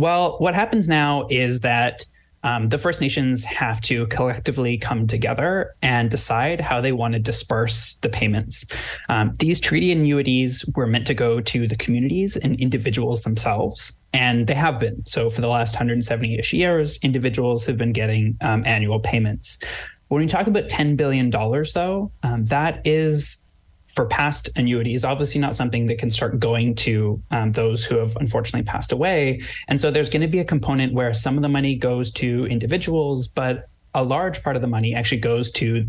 [0.02, 2.04] Well, what happens now is that
[2.42, 7.20] um, the First Nations have to collectively come together and decide how they want to
[7.20, 8.66] disperse the payments.
[9.10, 14.48] Um, these treaty annuities were meant to go to the communities and individuals themselves, and
[14.48, 15.06] they have been.
[15.06, 19.60] So, for the last 170 ish years, individuals have been getting um, annual payments.
[20.08, 23.48] When we talk about $10 billion, though, um, that is
[23.84, 28.16] for past annuities, obviously not something that can start going to um, those who have
[28.18, 29.42] unfortunately passed away.
[29.68, 32.46] And so there's going to be a component where some of the money goes to
[32.48, 35.86] individuals, but a large part of the money actually goes to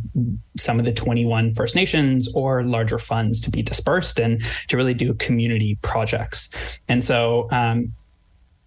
[0.57, 4.95] some of the 21 First Nations or larger funds to be dispersed and to really
[4.95, 6.51] do community projects.
[6.89, 7.93] And so um,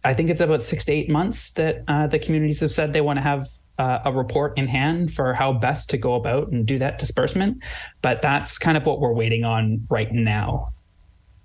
[0.06, 3.02] I think it's about six to eight months that uh, the communities have said they
[3.02, 3.46] want to have
[3.78, 7.64] uh, a report in hand for how best to go about and do that disbursement.
[8.02, 10.72] But that's kind of what we're waiting on right now.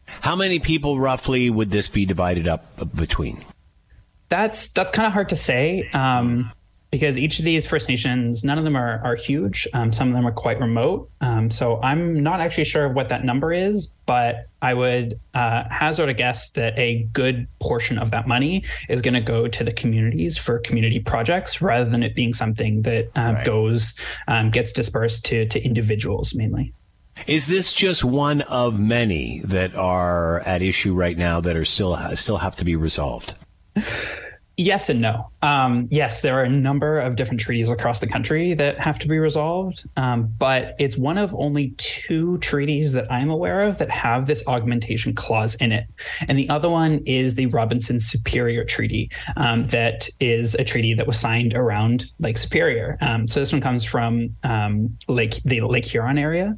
[0.07, 2.65] How many people roughly would this be divided up
[2.95, 3.45] between?
[4.29, 5.89] That's that's kind of hard to say.
[5.93, 6.53] Um,
[6.91, 9.69] because each of these First Nations, none of them are, are huge.
[9.73, 11.09] Um, some of them are quite remote.
[11.21, 16.09] Um, so I'm not actually sure what that number is, but I would uh, hazard
[16.09, 19.73] a guess that a good portion of that money is going to go to the
[19.73, 23.47] communities for community projects rather than it being something that uh, right.
[23.47, 26.73] goes, um, gets dispersed to, to individuals mainly.
[27.27, 31.97] Is this just one of many that are at issue right now that are still
[32.17, 33.35] still have to be resolved?
[34.61, 35.31] Yes and no.
[35.41, 39.09] Um, yes, there are a number of different treaties across the country that have to
[39.09, 43.89] be resolved, um, but it's one of only two treaties that I'm aware of that
[43.89, 45.87] have this augmentation clause in it.
[46.29, 51.07] And the other one is the Robinson Superior Treaty, um, that is a treaty that
[51.07, 52.99] was signed around Lake Superior.
[53.01, 56.55] Um, so this one comes from um, Lake the Lake Huron area,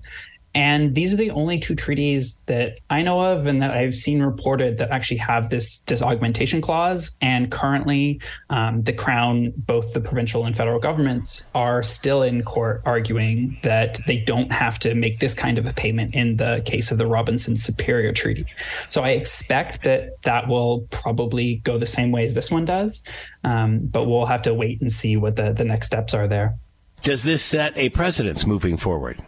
[0.54, 4.22] and these are the only two treaties that I know of and that I've seen
[4.22, 7.16] reported that actually have this this augmentation clause.
[7.22, 12.82] And currently, um, the Crown, both the provincial and federal governments, are still in court
[12.84, 16.90] arguing that they don't have to make this kind of a payment in the case
[16.90, 18.44] of the Robinson Superior Treaty.
[18.90, 23.02] So I expect that that will probably go the same way as this one does,
[23.44, 26.58] um, but we'll have to wait and see what the the next steps are there.
[27.02, 29.18] Does this set a precedence moving forward?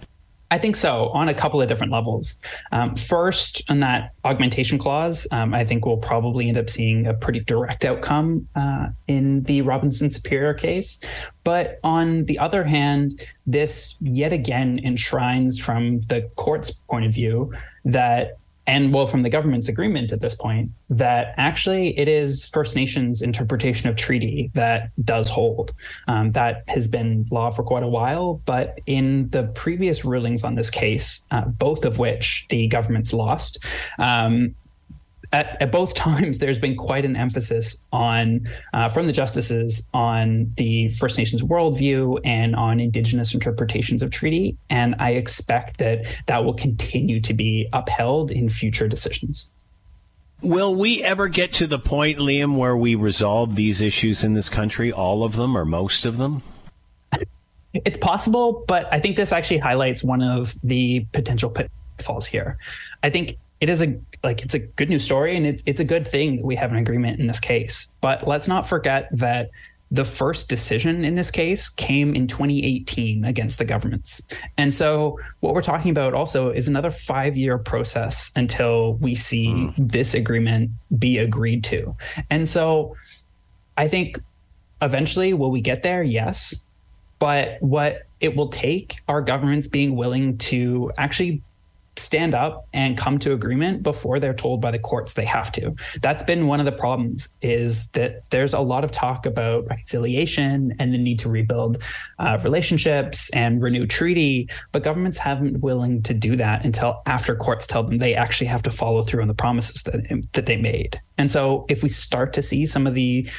[0.54, 2.38] I think so on a couple of different levels.
[2.70, 7.14] Um, first, on that augmentation clause, um, I think we'll probably end up seeing a
[7.14, 11.00] pretty direct outcome uh, in the Robinson Superior case.
[11.42, 17.52] But on the other hand, this yet again enshrines from the court's point of view
[17.84, 22.76] that and well from the government's agreement at this point that actually it is first
[22.76, 25.72] nations interpretation of treaty that does hold.
[26.08, 30.54] Um, that has been law for quite a while but in the previous rulings on
[30.54, 33.64] this case uh, both of which the government's lost
[33.98, 34.54] um,
[35.34, 40.52] at, at, both times, there's been quite an emphasis on, uh, from the justices, on
[40.56, 44.56] the First Nations worldview and on Indigenous interpretations of treaty.
[44.70, 49.50] And I expect that that will continue to be upheld in future decisions.
[50.40, 54.48] Will we ever get to the point, Liam, where we resolve these issues in this
[54.48, 56.42] country, all of them or most of them?
[57.72, 62.56] It's possible, but I think this actually highlights one of the potential pitfalls here.
[63.02, 65.86] I think it is a like it's a good news story and it's it's a
[65.86, 67.90] good thing that we have an agreement in this case.
[68.02, 69.48] But let's not forget that
[69.90, 74.20] the first decision in this case came in 2018 against the governments.
[74.58, 79.74] And so what we're talking about also is another 5-year process until we see mm.
[79.78, 81.96] this agreement be agreed to.
[82.28, 82.96] And so
[83.78, 84.20] I think
[84.82, 86.02] eventually will we get there?
[86.02, 86.66] Yes.
[87.18, 91.40] But what it will take are governments being willing to actually
[91.96, 95.74] stand up and come to agreement before they're told by the courts they have to.
[96.00, 100.74] That's been one of the problems is that there's a lot of talk about reconciliation
[100.78, 101.82] and the need to rebuild
[102.18, 107.36] uh, relationships and renew treaty, but governments haven't been willing to do that until after
[107.36, 110.56] courts tell them they actually have to follow through on the promises that, that they
[110.56, 111.00] made.
[111.18, 113.30] And so if we start to see some of these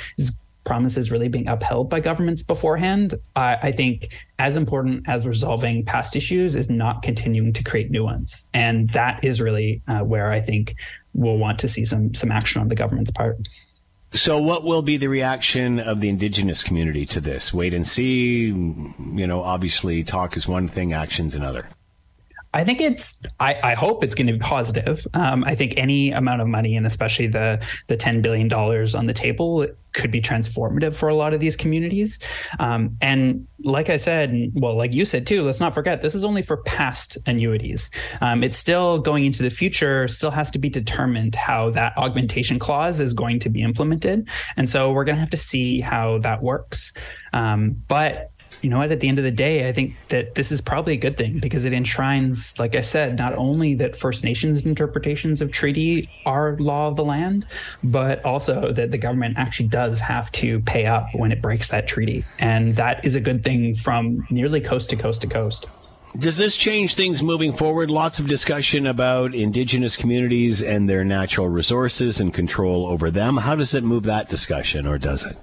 [0.66, 3.16] promises really being upheld by governments beforehand.
[3.36, 8.04] I, I, think as important as resolving past issues is not continuing to create new
[8.04, 10.76] ones, and that is really uh, where I think
[11.14, 13.38] we'll want to see some some action on the government's part.
[14.12, 17.54] So, what will be the reaction of the indigenous community to this?
[17.54, 18.46] Wait and see.
[18.46, 21.70] You know, obviously, talk is one thing, action's another.
[22.56, 23.22] I think it's.
[23.40, 25.06] I, I hope it's going to be positive.
[25.14, 29.08] Um, I think any amount of money, and especially the the ten billion dollars on
[29.08, 32.20] the table, could be transformative for a lot of these communities.
[32.60, 36.24] Um, and like I said, well, like you said too, let's not forget this is
[36.24, 37.92] only for past annuities.
[38.22, 40.08] Um, it's still going into the future.
[40.08, 44.30] Still has to be determined how that augmentation clause is going to be implemented.
[44.56, 46.94] And so we're going to have to see how that works.
[47.34, 48.32] Um, but
[48.66, 48.92] you know what?
[48.92, 51.38] At the end of the day, I think that this is probably a good thing
[51.38, 56.58] because it enshrines, like I said, not only that First Nations interpretations of treaty are
[56.58, 57.46] law of the land,
[57.84, 61.88] but also that the government actually does have to pay up when it breaks that
[61.88, 62.26] treaty.
[62.40, 65.70] And that is a good thing from nearly coast to coast to coast.
[66.18, 67.92] Does this change things moving forward?
[67.92, 73.38] Lots of discussion about Indigenous communities and their natural resources and control over them.
[73.38, 75.38] How does it move that discussion, or does it?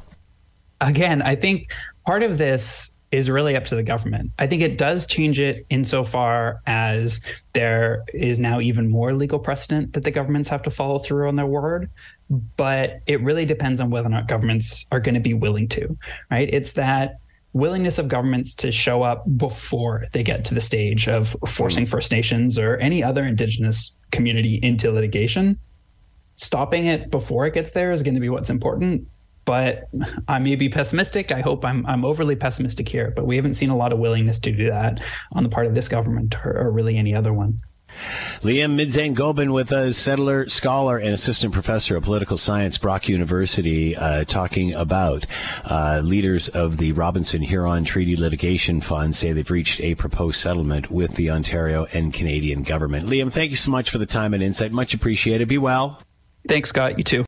[0.80, 1.70] Again, I think
[2.04, 4.32] part of this is really up to the government.
[4.38, 7.20] I think it does change it insofar as
[7.52, 11.36] there is now even more legal precedent that the governments have to follow through on
[11.36, 11.90] their word.
[12.56, 15.96] But it really depends on whether or not governments are going to be willing to,
[16.30, 16.48] right?
[16.52, 17.18] It's that
[17.52, 22.10] willingness of governments to show up before they get to the stage of forcing First
[22.10, 25.58] Nations or any other Indigenous community into litigation.
[26.36, 29.06] Stopping it before it gets there is going to be what's important.
[29.52, 29.90] But
[30.28, 31.30] I may be pessimistic.
[31.30, 34.38] I hope I'm I'm overly pessimistic here, but we haven't seen a lot of willingness
[34.38, 37.60] to do that on the part of this government or, or really any other one.
[38.40, 44.24] Liam Midzain-Gobin with us, settler, scholar, and assistant professor of political science, Brock University, uh,
[44.24, 45.26] talking about
[45.66, 50.90] uh, leaders of the Robinson Huron Treaty Litigation Fund say they've reached a proposed settlement
[50.90, 53.06] with the Ontario and Canadian government.
[53.06, 54.72] Liam, thank you so much for the time and insight.
[54.72, 55.46] Much appreciated.
[55.46, 56.00] Be well.
[56.48, 56.96] Thanks, Scott.
[56.96, 57.24] You too.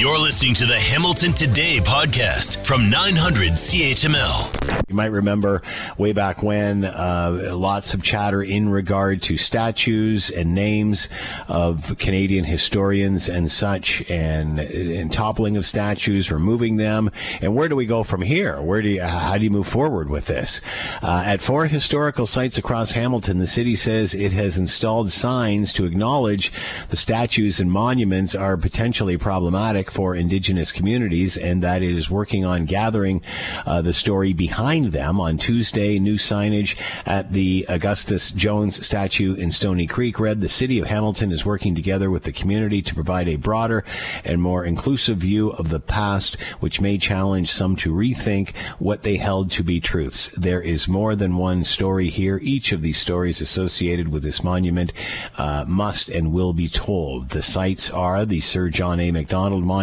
[0.00, 4.88] You're listening to the Hamilton Today podcast from 900 CHML.
[4.88, 5.60] You might remember
[5.98, 11.10] way back when uh, lots of chatter in regard to statues and names
[11.48, 17.10] of Canadian historians and such, and, and toppling of statues, removing them,
[17.42, 18.62] and where do we go from here?
[18.62, 20.62] Where do you, how do you move forward with this?
[21.02, 25.84] Uh, at four historical sites across Hamilton, the city says it has installed signs to
[25.84, 26.50] acknowledge
[26.88, 32.44] the statues and monuments are potentially problematic for Indigenous communities, and that it is working
[32.44, 33.22] on gathering
[33.66, 35.20] uh, the story behind them.
[35.20, 36.76] On Tuesday, new signage
[37.06, 41.74] at the Augustus Jones statue in Stoney Creek read, The city of Hamilton is working
[41.74, 43.84] together with the community to provide a broader
[44.24, 49.16] and more inclusive view of the past, which may challenge some to rethink what they
[49.16, 50.28] held to be truths.
[50.36, 52.38] There is more than one story here.
[52.42, 54.92] Each of these stories associated with this monument
[55.36, 57.30] uh, must and will be told.
[57.30, 59.10] The sites are the Sir John A.
[59.10, 59.79] Macdonald Monument,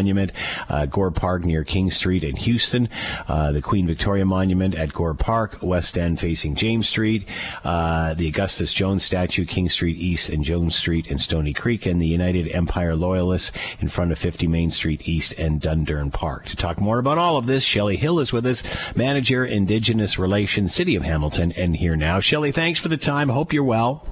[0.70, 2.90] uh, Gore Park near King Street in Hughson,
[3.28, 7.28] uh, the Queen Victoria Monument at Gore Park, West End facing James Street,
[7.64, 12.02] uh, the Augustus Jones statue, King Street East and Jones Street in Stoney Creek, and
[12.02, 16.46] the United Empire Loyalists in front of 50 Main Street East and Dundurn Park.
[16.46, 18.64] To talk more about all of this, Shelley Hill is with us,
[18.96, 22.20] Manager Indigenous Relations, City of Hamilton, and here now.
[22.20, 23.30] Shelley, thanks for the time.
[23.30, 24.08] Hope you're well.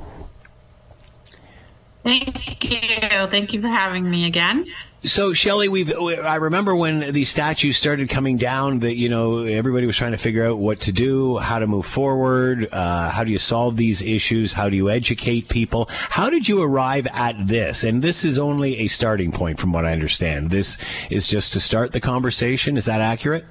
[2.04, 3.28] Thank you.
[3.28, 4.68] Thank you for having me again.
[5.06, 9.86] So, Shelley, we've I remember when these statues started coming down that you know everybody
[9.86, 13.32] was trying to figure out what to do, how to move forward, uh, how do
[13.32, 15.88] you solve these issues, how do you educate people?
[15.90, 17.84] How did you arrive at this?
[17.84, 20.50] And this is only a starting point, from what I understand.
[20.50, 20.78] This
[21.12, 22.76] is just to start the conversation.
[22.76, 23.46] Is that accurate?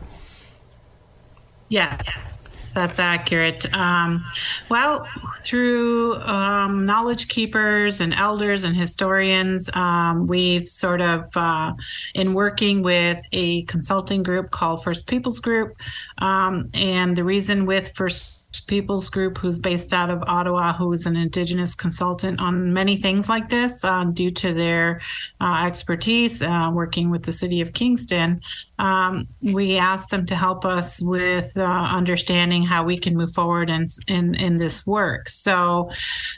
[1.68, 2.43] Yes,
[2.74, 3.72] that's accurate.
[3.74, 4.24] Um,
[4.68, 5.06] well,
[5.42, 11.72] through um, knowledge keepers and elders and historians, um, we've sort of, uh,
[12.14, 15.76] in working with a consulting group called First Peoples Group,
[16.18, 21.06] um, and the reason with First Peoples Group, who's based out of Ottawa, who is
[21.06, 25.00] an Indigenous consultant on many things like this, uh, due to their
[25.40, 28.40] uh, expertise uh, working with the City of Kingston.
[28.78, 33.70] Um, we asked them to help us with uh, understanding how we can move forward
[33.70, 35.28] in in, in this work.
[35.28, 35.90] So,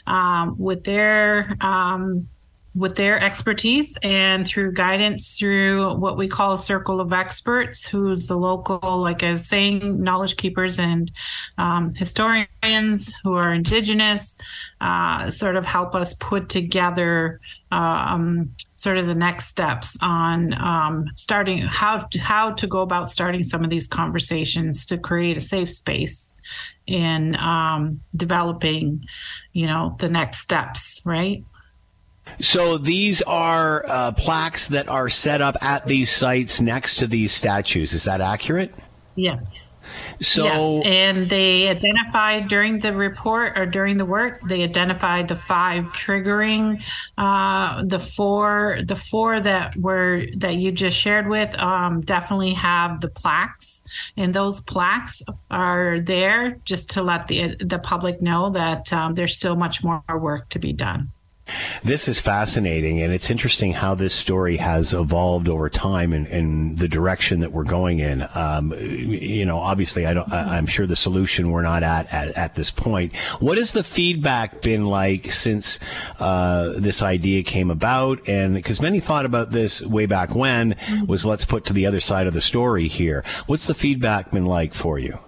[0.05, 2.27] um, with their um,
[2.77, 8.27] with their expertise and through guidance through what we call a circle of experts, who's
[8.27, 11.11] the local, like I was saying, knowledge keepers and
[11.57, 14.37] um, historians who are indigenous,
[14.79, 21.05] uh, sort of help us put together um, sort of the next steps on um,
[21.15, 25.41] starting how to, how to go about starting some of these conversations to create a
[25.41, 26.35] safe space
[26.85, 29.03] in um, developing,
[29.53, 31.43] you know, the next steps, right?
[32.39, 37.31] So these are uh, plaques that are set up at these sites next to these
[37.31, 37.93] statues.
[37.93, 38.73] Is that accurate?
[39.15, 39.49] Yes.
[40.19, 45.35] So yes, and they identified during the report or during the work, they identified the
[45.35, 46.83] five triggering,
[47.17, 53.01] uh, the four, the four that were that you just shared with, um, definitely have
[53.01, 53.83] the plaques,
[54.17, 55.21] and those plaques
[55.51, 60.01] are there just to let the the public know that um, there's still much more
[60.19, 61.11] work to be done.
[61.83, 66.77] This is fascinating, and it's interesting how this story has evolved over time and, and
[66.77, 68.25] the direction that we're going in.
[68.35, 70.31] Um, you know, obviously, I don't.
[70.31, 73.15] I, am sure the solution we're not at, at, at this point.
[73.39, 75.79] What has the feedback been like since
[76.19, 78.27] uh, this idea came about?
[78.27, 80.75] And because many thought about this way back when
[81.07, 83.23] was let's put to the other side of the story here.
[83.45, 85.19] What's the feedback been like for you?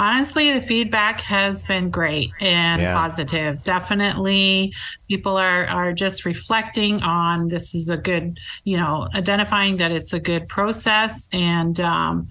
[0.00, 2.94] Honestly, the feedback has been great and Yeah.
[2.94, 3.62] positive.
[3.64, 4.72] Definitely,
[5.08, 10.12] people are are just reflecting on this is a good, you know, identifying that it's
[10.12, 12.28] a good process, and um,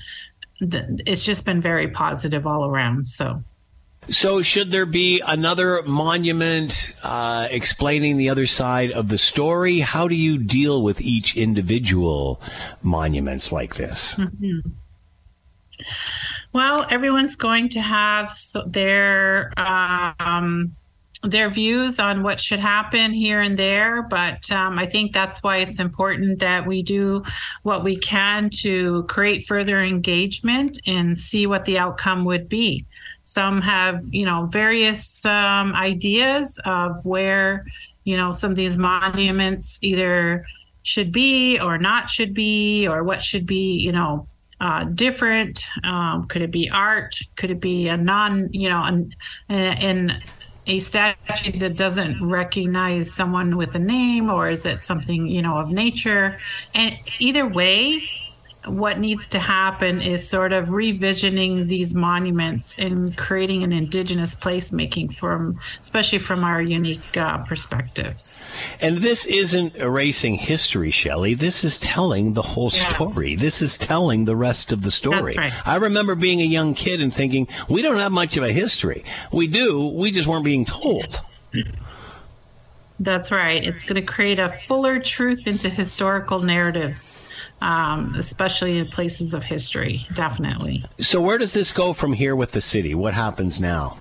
[0.59, 3.05] th- it's just been very positive all around.
[3.05, 3.43] So.
[4.09, 9.79] So, should there be another monument uh, explaining the other side of the story?
[9.79, 12.39] How do you deal with each individual
[12.81, 14.15] monuments like this?
[14.15, 14.61] Mhm.
[16.57, 20.75] Well, everyone's going to have so their um,
[21.21, 25.57] their views on what should happen here and there, but um, I think that's why
[25.57, 27.21] it's important that we do
[27.61, 32.87] what we can to create further engagement and see what the outcome would be.
[33.21, 37.67] Some have, you know, various um, ideas of where,
[38.03, 40.43] you know, some of these monuments either
[40.81, 44.27] should be or not should be, or what should be, you know,
[44.59, 45.65] uh, different?
[45.83, 47.15] Um, could it be art?
[47.35, 49.13] Could it be a non, you know, an,
[49.49, 50.21] in
[50.67, 55.57] a statue that doesn't recognize someone with a name, or is it something, you know,
[55.57, 56.37] of nature?
[56.75, 58.09] And either way,
[58.67, 65.13] what needs to happen is sort of revisioning these monuments and creating an indigenous placemaking
[65.13, 68.41] from, especially from our unique uh, perspectives.
[68.81, 71.33] And this isn't erasing history, Shelley.
[71.33, 72.93] This is telling the whole Yeah.
[72.93, 73.35] story.
[73.35, 75.35] This is telling the rest of the story.
[75.37, 75.53] Right.
[75.67, 79.03] I remember being a young kid and thinking, we don't have much of a history.
[79.31, 81.21] We do, we just weren't being told.
[82.99, 83.63] That's right.
[83.63, 87.15] It's going to create a fuller truth into historical narratives,
[87.61, 90.01] um, especially in places of history.
[90.13, 90.83] Definitely.
[90.99, 92.95] So, where does this go from here with the city?
[92.95, 93.99] What happens now?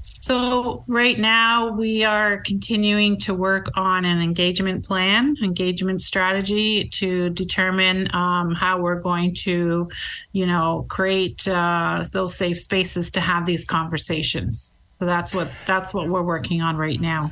[0.00, 7.30] So, right now, we are continuing to work on an engagement plan, engagement strategy to
[7.30, 9.90] determine um, how we're going to,
[10.30, 14.78] you know, create uh, those safe spaces to have these conversations.
[14.92, 17.30] So that's what that's what we're working on right now.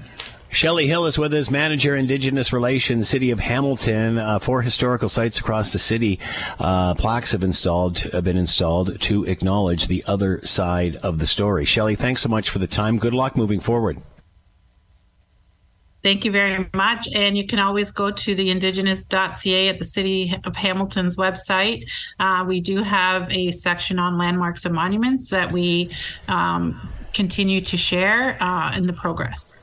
[0.48, 4.16] Shelley Hill is with us, manager Indigenous Relations, City of Hamilton.
[4.16, 6.18] Uh, four historical sites across the city,
[6.58, 11.66] uh, plaques have installed have been installed to acknowledge the other side of the story.
[11.66, 12.96] Shelley, thanks so much for the time.
[12.98, 14.00] Good luck moving forward.
[16.02, 17.14] Thank you very much.
[17.14, 21.90] And you can always go to the indigenous.ca at the City of Hamilton's website.
[22.18, 25.90] Uh, we do have a section on landmarks and monuments that we
[26.26, 26.80] um,
[27.12, 29.60] continue to share uh, in the progress.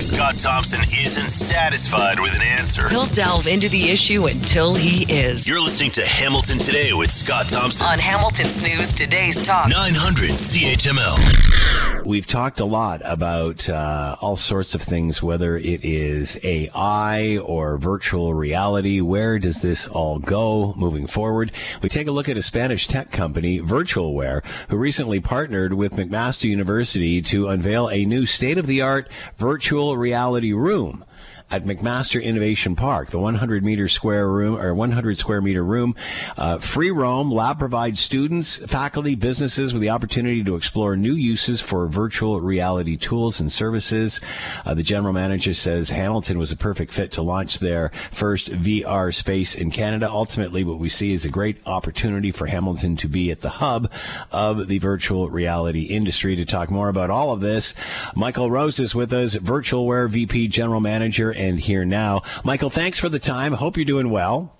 [0.00, 5.02] If Scott Thompson isn't satisfied with an answer, He'll delve into the issue until he
[5.12, 5.46] is.
[5.46, 7.86] you're listening to Hamilton Today with Scott Thompson.
[7.86, 9.68] On Hamilton's News Today's Talk.
[9.68, 12.06] 900 CHML.
[12.06, 17.76] We've talked a lot about uh, all sorts of things, whether it is AI or
[17.76, 19.02] virtual reality.
[19.02, 21.52] Where does this all go moving forward?
[21.82, 26.48] We take a look at a Spanish tech company, Virtualware, who recently partnered with McMaster
[26.48, 31.04] University to unveil a new state of the art virtual reality room
[31.50, 35.96] at McMaster Innovation Park, the 100 meter square room or 100 square meter room,
[36.36, 37.30] uh, free roam.
[37.30, 42.96] Lab provides students, faculty, businesses with the opportunity to explore new uses for virtual reality
[42.96, 44.20] tools and services.
[44.64, 49.12] Uh, the general manager says Hamilton was a perfect fit to launch their first VR
[49.14, 50.08] space in Canada.
[50.08, 53.90] Ultimately, what we see is a great opportunity for Hamilton to be at the hub
[54.30, 56.36] of the virtual reality industry.
[56.36, 57.74] To talk more about all of this,
[58.14, 62.22] Michael Rose is with us, Virtualware VP General Manager, and here now.
[62.44, 63.52] Michael, thanks for the time.
[63.52, 64.56] Hope you're doing well.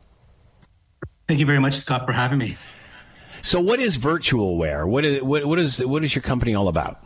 [1.29, 2.57] Thank you very much, Scott, for having me.
[3.43, 4.89] So, what is Virtualware?
[4.89, 7.05] What is what, what is what is your company all about?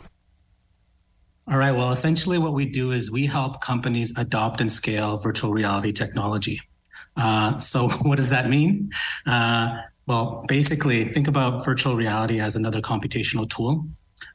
[1.50, 1.72] All right.
[1.72, 6.60] Well, essentially, what we do is we help companies adopt and scale virtual reality technology.
[7.16, 8.90] Uh, so, what does that mean?
[9.26, 13.86] Uh, well, basically, think about virtual reality as another computational tool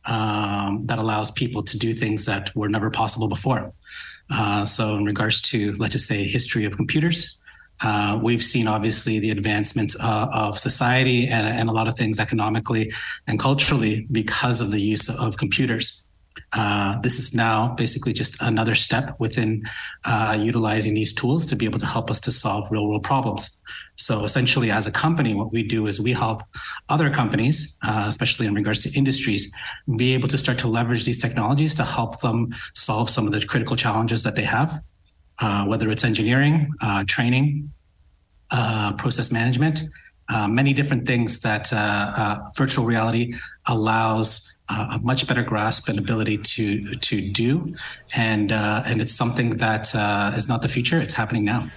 [0.05, 3.73] um, that allows people to do things that were never possible before.
[4.31, 7.41] Uh, so, in regards to, let's just say, history of computers,
[7.81, 12.19] uh, we've seen obviously the advancements uh, of society and, and a lot of things
[12.19, 12.91] economically
[13.27, 16.08] and culturally because of the use of computers.
[16.53, 19.63] Uh, this is now basically just another step within
[20.05, 23.61] uh, utilizing these tools to be able to help us to solve real world problems.
[23.95, 26.41] So essentially, as a company, what we do is we help
[26.87, 29.53] other companies, uh, especially in regards to industries,
[29.97, 33.45] be able to start to leverage these technologies to help them solve some of the
[33.45, 34.79] critical challenges that they have,
[35.39, 37.71] uh, whether it's engineering, uh, training,
[38.51, 39.83] uh, process management,
[40.29, 43.33] uh, many different things that uh, uh, virtual reality
[43.67, 47.75] allows uh, a much better grasp and ability to to do,
[48.15, 51.69] and uh, and it's something that uh, is not the future; it's happening now.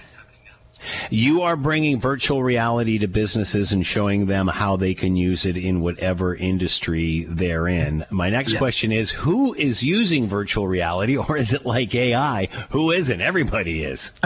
[1.09, 5.55] You are bringing virtual reality to businesses and showing them how they can use it
[5.55, 8.03] in whatever industry they're in.
[8.11, 12.47] My next question is who is using virtual reality, or is it like AI?
[12.71, 13.21] Who isn't?
[13.21, 14.11] Everybody is.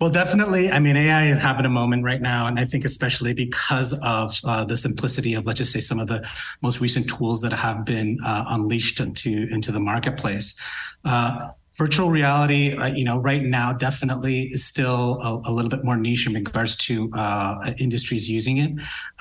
[0.00, 0.70] Well, definitely.
[0.70, 4.34] I mean, AI is having a moment right now, and I think especially because of
[4.46, 6.26] uh, the simplicity of, let's just say, some of the
[6.62, 10.58] most recent tools that have been uh, unleashed into into the marketplace.
[11.04, 15.82] Uh, virtual reality, uh, you know, right now definitely is still a, a, little bit
[15.82, 18.70] more niche in regards to uh, industries using it.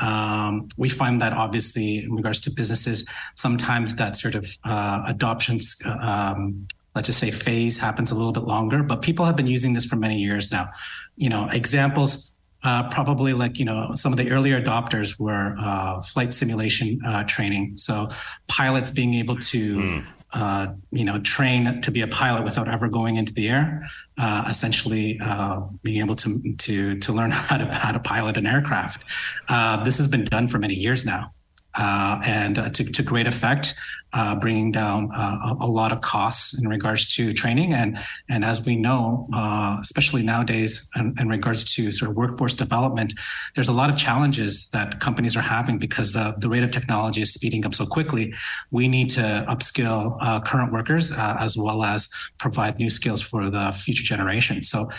[0.02, 5.76] Um, we find that obviously in regards to businesses, sometimes that sort of uh, adoptions.
[6.02, 9.74] Um, let's just say phase happens a little bit longer, but people have been using
[9.74, 10.70] this for many years now.
[11.16, 16.02] You know, examples uh, probably like you know some of the earlier adopters were uh,
[16.02, 18.10] flight simulation uh, training so
[18.50, 22.88] pilots being able to mm uh, you know, train to be a pilot without ever
[22.88, 23.88] going into the air.
[24.18, 28.46] Uh, essentially, uh, being able to to to learn how to how to pilot an
[28.46, 29.06] aircraft.
[29.48, 31.34] Uh, this has been done for many years now
[31.76, 33.76] uh, and uh, to, to, great effect,
[34.14, 37.74] uh, bringing down uh, a, a, lot of costs in regards to training.
[37.74, 37.98] And
[38.28, 43.14] and as we know, uh, especially nowadays, in, in, regards to sort of workforce development,
[43.54, 47.22] there's a lot of challenges that companies are having because uh, the rate of technology
[47.22, 48.34] is speeding up so quickly.
[48.72, 52.10] We need to upskill current workers as well as
[52.40, 54.64] provide new skills for the future generation.
[54.64, 54.90] So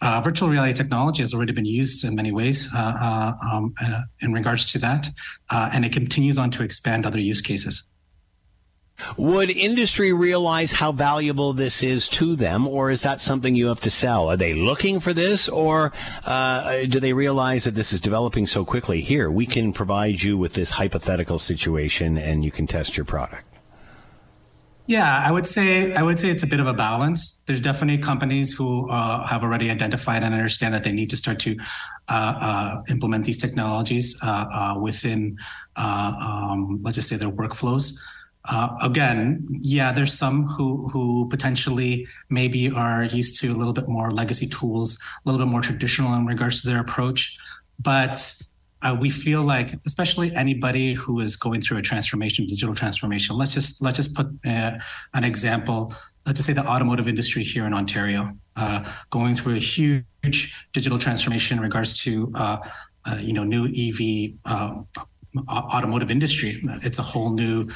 [0.00, 4.02] uh, virtual reality technology has already been used in many ways uh, uh, um, uh,
[4.20, 5.08] in regards to that,
[5.50, 7.88] uh, and it continues on to expand other use cases.
[9.16, 13.80] Would industry realize how valuable this is to them, or is that something you have
[13.80, 14.28] to sell?
[14.28, 15.92] Are they looking for this, or
[16.24, 19.00] uh, do they realize that this is developing so quickly?
[19.00, 23.47] Here, we can provide you with this hypothetical situation, and you can test your product.
[24.88, 27.42] Yeah, I would say I would say it's a bit of a balance.
[27.46, 31.38] There's definitely companies who uh, have already identified and understand that they need to start
[31.40, 31.58] to
[32.08, 35.36] uh, uh, implement these technologies uh, uh, within,
[35.76, 38.00] uh, um, let's just say, their workflows.
[38.80, 44.10] again, yeah, there's some who who potentially maybe are used to a little bit more
[44.10, 47.36] legacy tools, a little bit more traditional in regards to their approach,
[47.78, 48.16] but
[48.82, 53.36] uh, we feel like, especially anybody who is going through a transformation, digital transformation.
[53.36, 54.72] Let's just let's just put uh,
[55.14, 55.92] an example.
[56.24, 60.04] Let's just say the automotive industry here in Ontario, uh, going through a huge
[60.72, 62.58] digital transformation in regards to uh,
[63.04, 64.34] uh, you know new EV.
[64.44, 64.82] Uh,
[65.50, 67.66] automotive industry it's a whole new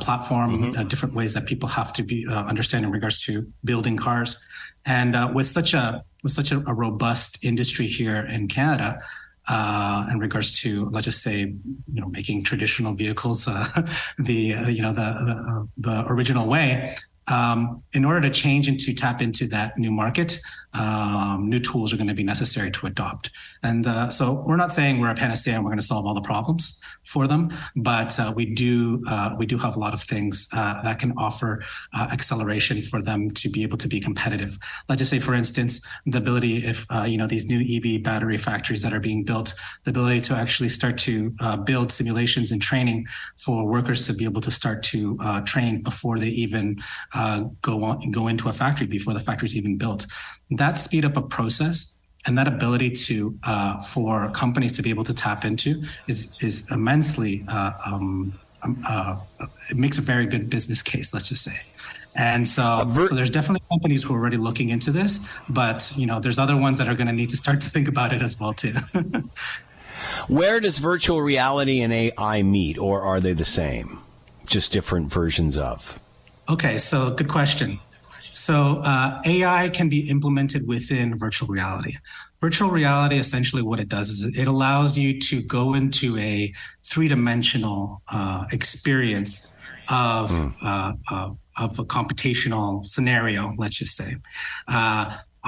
[0.00, 0.88] platform mm-hmm.
[0.88, 4.44] different ways that people have to be understand in regards to building cars
[4.84, 9.00] and with such a with such a, a robust industry here in canada
[9.48, 13.66] uh, in regards to let's just say you know making traditional vehicles uh,
[14.18, 16.94] the uh, you know the, the, the original way
[17.30, 20.38] um, in order to change and to tap into that new market,
[20.74, 23.30] um, new tools are going to be necessary to adopt.
[23.62, 26.14] And uh, so we're not saying we're a panacea and we're going to solve all
[26.14, 30.02] the problems for them, but uh, we do uh, we do have a lot of
[30.02, 31.64] things uh, that can offer
[31.94, 34.58] uh, acceleration for them to be able to be competitive.
[34.88, 38.36] Let's just say, for instance, the ability if uh, you know these new EV battery
[38.36, 39.54] factories that are being built,
[39.84, 43.06] the ability to actually start to build simulations and training
[43.38, 46.76] for workers to be able to start to train before they even
[47.18, 50.06] uh, go on go into a factory before the factory is even built.
[50.50, 55.04] That speed up a process and that ability to uh, for companies to be able
[55.04, 59.16] to tap into is is immensely uh, um, um uh,
[59.70, 61.12] it makes a very good business case.
[61.12, 61.60] Let's just say.
[62.16, 66.18] And so, so there's definitely companies who are already looking into this, but you know,
[66.18, 68.40] there's other ones that are going to need to start to think about it as
[68.40, 68.74] well too.
[70.28, 74.00] Where does virtual reality and AI meet, or are they the same,
[74.46, 76.00] just different versions of?
[76.48, 77.78] Okay, so good question.
[78.32, 81.96] So uh, AI can be implemented within virtual reality.
[82.40, 86.52] Virtual reality, essentially, what it does is it allows you to go into a
[86.84, 89.54] three-dimensional uh, experience
[89.90, 90.54] of mm.
[90.62, 93.52] uh, of a computational scenario.
[93.58, 94.14] Let's just say.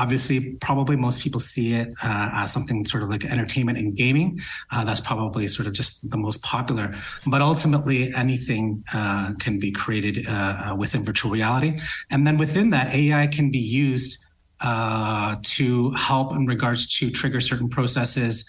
[0.01, 4.40] Obviously, probably most people see it uh, as something sort of like entertainment and gaming.
[4.72, 6.94] Uh, that's probably sort of just the most popular.
[7.26, 11.78] But ultimately, anything uh, can be created uh, uh, within virtual reality.
[12.11, 14.24] And then within that, AI can be used
[14.62, 18.48] uh, to help in regards to trigger certain processes,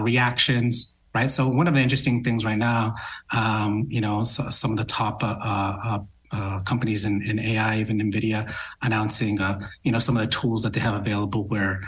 [0.00, 1.30] reactions, right?
[1.30, 2.94] So one of the interesting things right now,
[3.34, 5.98] um, you know, so some of the top uh, uh,
[6.32, 8.52] uh, companies in, in AI, even NVIDIA,
[8.82, 11.80] announcing uh, you know some of the tools that they have available where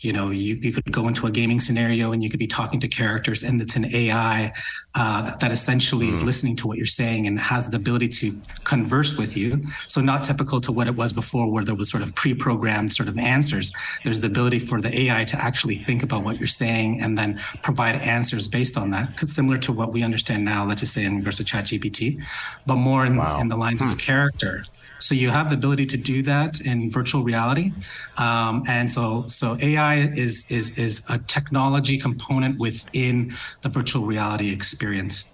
[0.00, 2.78] you know you, you could go into a gaming scenario and you could be talking
[2.80, 4.52] to characters and it's an ai
[4.94, 6.12] uh, that essentially mm.
[6.12, 10.00] is listening to what you're saying and has the ability to converse with you so
[10.00, 13.16] not typical to what it was before where there was sort of pre-programmed sort of
[13.18, 13.72] answers
[14.04, 17.40] there's the ability for the ai to actually think about what you're saying and then
[17.62, 21.16] provide answers based on that similar to what we understand now let's just say in
[21.16, 22.22] regards to chat gpt
[22.66, 23.40] but more in, wow.
[23.40, 23.88] in the lines hmm.
[23.88, 24.62] of a character
[24.98, 27.72] so you have the ability to do that in virtual reality,
[28.16, 33.32] um, and so so AI is is is a technology component within
[33.62, 35.32] the virtual reality experience.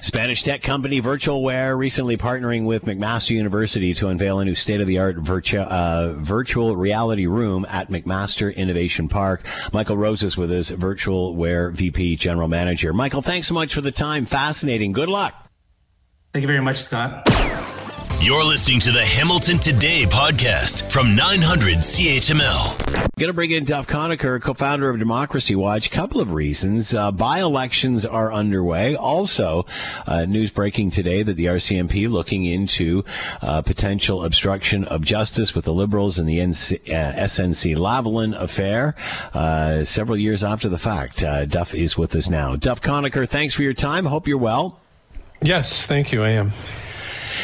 [0.00, 5.58] Spanish tech company Virtualware recently partnering with McMaster University to unveil a new state-of-the-art virtu-
[5.58, 9.44] uh, virtual reality room at McMaster Innovation Park.
[9.72, 12.92] Michael Rose is with us, Virtualware VP General Manager.
[12.92, 14.26] Michael, thanks so much for the time.
[14.26, 14.92] Fascinating.
[14.92, 15.34] Good luck.
[16.32, 17.28] Thank you very much, Scott.
[18.20, 22.98] You're listening to the Hamilton Today podcast from 900 CHML.
[22.98, 25.90] I'm Going to bring in Duff Conacher, co-founder of Democracy Watch.
[25.90, 26.94] Couple of reasons.
[26.94, 28.96] Uh, by-elections are underway.
[28.96, 29.66] Also,
[30.06, 33.04] uh, news breaking today that the RCMP looking into
[33.42, 38.94] uh, potential obstruction of justice with the Liberals in the NC, uh, SNC Lavalin affair.
[39.34, 42.56] Uh, several years after the fact, uh, Duff is with us now.
[42.56, 44.06] Duff Conacher, thanks for your time.
[44.06, 44.80] Hope you're well.
[45.42, 46.24] Yes, thank you.
[46.24, 46.52] I am.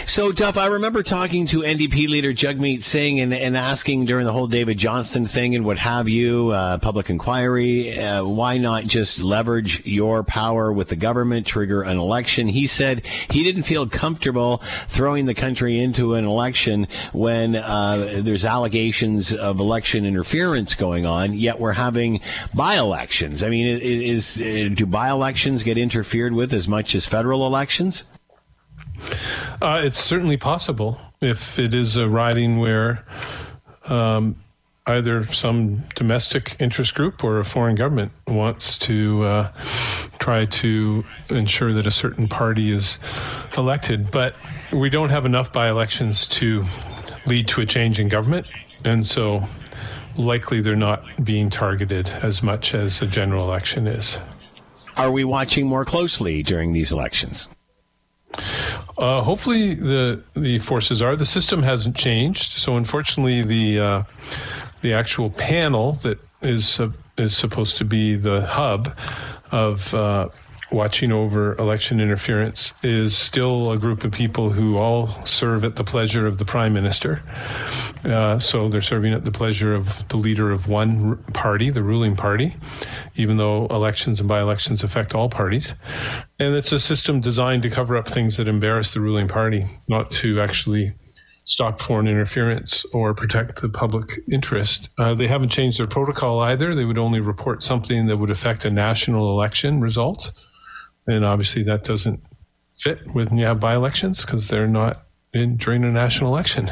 [0.06, 4.32] So, Duff, I remember talking to NDP leader Jagmeet Singh and, and asking during the
[4.32, 9.20] whole David Johnston thing and what have you, uh, public inquiry, uh, why not just
[9.20, 12.48] leverage your power with the government, trigger an election?
[12.48, 18.44] He said he didn't feel comfortable throwing the country into an election when uh, there's
[18.44, 22.20] allegations of election interference going on, yet we're having
[22.54, 23.42] by elections.
[23.42, 28.04] I mean, is, is do by elections get interfered with as much as federal elections?
[29.60, 33.04] Uh, it's certainly possible if it is a riding where
[33.84, 34.36] um,
[34.86, 39.52] either some domestic interest group or a foreign government wants to uh,
[40.18, 42.98] try to ensure that a certain party is
[43.56, 44.10] elected.
[44.10, 44.34] But
[44.72, 46.64] we don't have enough by elections to
[47.26, 48.46] lead to a change in government.
[48.84, 49.42] And so
[50.16, 54.18] likely they're not being targeted as much as a general election is.
[54.96, 57.48] Are we watching more closely during these elections?
[58.96, 61.16] Uh, hopefully, the the forces are.
[61.16, 64.02] The system hasn't changed, so unfortunately, the uh,
[64.82, 68.96] the actual panel that is uh, is supposed to be the hub
[69.50, 70.28] of uh,
[70.72, 75.84] watching over election interference is still a group of people who all serve at the
[75.84, 77.22] pleasure of the prime minister.
[78.04, 82.16] Uh, so they're serving at the pleasure of the leader of one party, the ruling
[82.16, 82.54] party,
[83.16, 85.74] even though elections and by elections affect all parties.
[86.38, 90.10] And it's a system designed to cover up things that embarrass the ruling party, not
[90.12, 90.92] to actually
[91.44, 94.90] stop foreign interference or protect the public interest.
[94.98, 96.76] Uh, they haven't changed their protocol either.
[96.76, 100.30] They would only report something that would affect a national election result.
[101.06, 102.22] And obviously, that doesn't
[102.78, 106.70] fit when you have by elections because they're not in during a national election.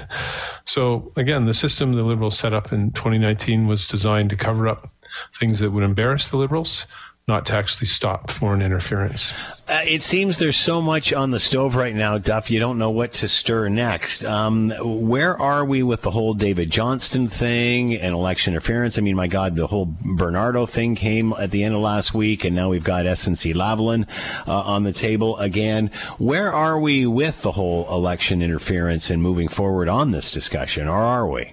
[0.64, 4.92] So, again, the system the Liberals set up in 2019 was designed to cover up
[5.34, 6.86] things that would embarrass the Liberals
[7.28, 9.32] not to actually stop foreign interference.
[9.68, 12.50] Uh, it seems there's so much on the stove right now, Duff.
[12.50, 14.24] You don't know what to stir next.
[14.24, 18.96] Um, where are we with the whole David Johnston thing and election interference?
[18.98, 22.46] I mean, my God, the whole Bernardo thing came at the end of last week,
[22.46, 24.08] and now we've got SNC Lavalin
[24.48, 25.90] uh, on the table again.
[26.16, 30.98] Where are we with the whole election interference and moving forward on this discussion, or
[30.98, 31.52] are we?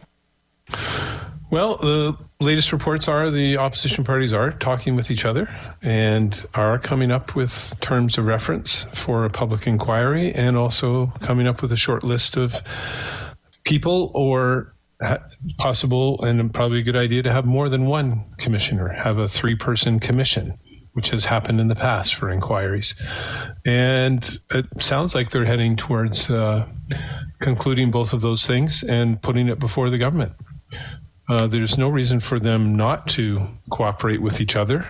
[1.52, 5.48] Well, the latest reports are the opposition parties are talking with each other
[5.82, 11.48] and are coming up with terms of reference for a public inquiry and also coming
[11.48, 12.62] up with a short list of
[13.64, 14.74] people or
[15.58, 19.56] possible and probably a good idea to have more than one commissioner, have a three
[19.56, 20.58] person commission.
[20.94, 22.96] Which has happened in the past for inquiries.
[23.66, 26.66] And it sounds like they're heading towards uh,
[27.42, 30.32] concluding both of those things and putting it before the government.
[31.28, 34.88] Uh, there's no reason for them not to cooperate with each other,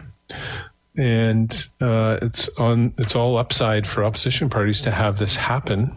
[0.97, 5.91] and uh, it's on it's all upside for opposition parties to have this happen.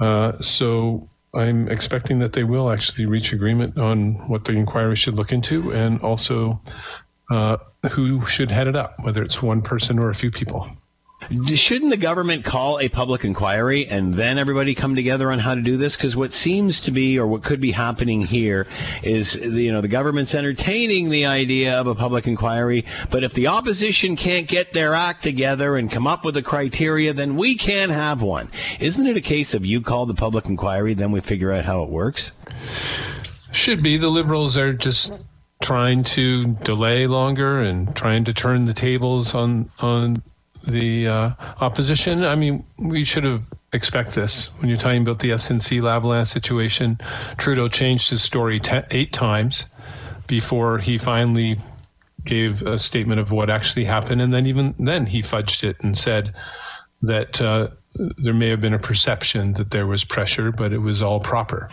[0.00, 5.14] Uh, so I'm expecting that they will actually reach agreement on what the inquiry should
[5.14, 6.60] look into, and also
[7.30, 7.58] uh,
[7.90, 10.66] who should head it up, whether it's one person or a few people.
[11.54, 15.60] Shouldn't the government call a public inquiry and then everybody come together on how to
[15.60, 15.94] do this?
[15.94, 18.66] Because what seems to be, or what could be happening here,
[19.02, 23.46] is you know the government's entertaining the idea of a public inquiry, but if the
[23.46, 27.92] opposition can't get their act together and come up with a criteria, then we can't
[27.92, 28.50] have one.
[28.80, 31.82] Isn't it a case of you call the public inquiry, then we figure out how
[31.82, 32.32] it works?
[33.52, 33.98] Should be.
[33.98, 35.12] The liberals are just
[35.62, 40.22] trying to delay longer and trying to turn the tables on on
[40.66, 41.30] the uh,
[41.60, 42.24] opposition.
[42.24, 43.42] I mean, we should have
[43.72, 46.98] expect this when you're talking about the SNC Lavalin situation.
[47.36, 49.66] Trudeau changed his story ten, eight times
[50.26, 51.58] before he finally
[52.24, 55.96] gave a statement of what actually happened, and then even then he fudged it and
[55.96, 56.34] said
[57.02, 57.68] that uh,
[58.18, 61.70] there may have been a perception that there was pressure, but it was all proper.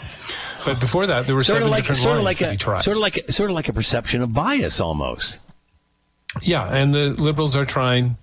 [0.65, 2.55] But before that, there were sort seven like different sort of lines like that he
[2.55, 2.81] a tried.
[2.81, 5.39] sort of like sort of like a perception of bias almost.
[6.41, 8.17] Yeah, and the liberals are trying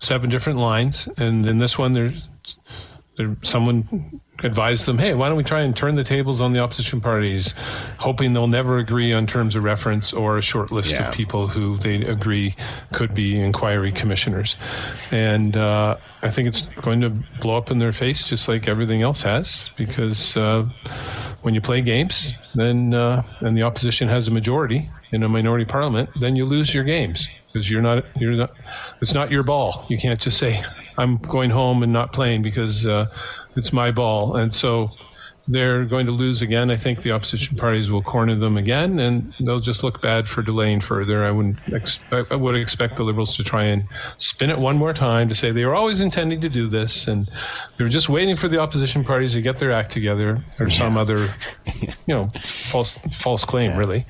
[0.00, 2.28] seven different lines, and in this one, there's
[3.16, 6.58] there, someone advised them, "Hey, why don't we try and turn the tables on the
[6.58, 7.54] opposition parties,
[7.98, 11.08] hoping they'll never agree on terms of reference or a short list Yeah.
[11.08, 12.54] of people who they agree
[12.92, 14.56] could be inquiry commissioners."
[15.10, 19.00] And uh, I think it's going to blow up in their face, just like everything
[19.00, 20.66] else has, because uh,
[21.40, 25.64] when you play games, then uh, and the opposition has a majority in a minority
[25.64, 28.50] parliament, then you lose your games because you're not you're not
[29.00, 29.86] it's not your ball.
[29.88, 30.60] You can't just say
[30.98, 33.06] I'm going home and not playing because uh,
[33.56, 34.90] it's my ball, and so
[35.48, 36.70] they're going to lose again.
[36.70, 40.42] I think the opposition parties will corner them again, and they'll just look bad for
[40.42, 41.24] delaying further.
[41.24, 41.58] I wouldn't.
[41.72, 43.84] Ex- I would expect the Liberals to try and
[44.16, 47.28] spin it one more time to say they were always intending to do this, and
[47.76, 50.96] they were just waiting for the opposition parties to get their act together, or some
[50.96, 51.28] other,
[52.06, 54.04] you know, false false claim, really.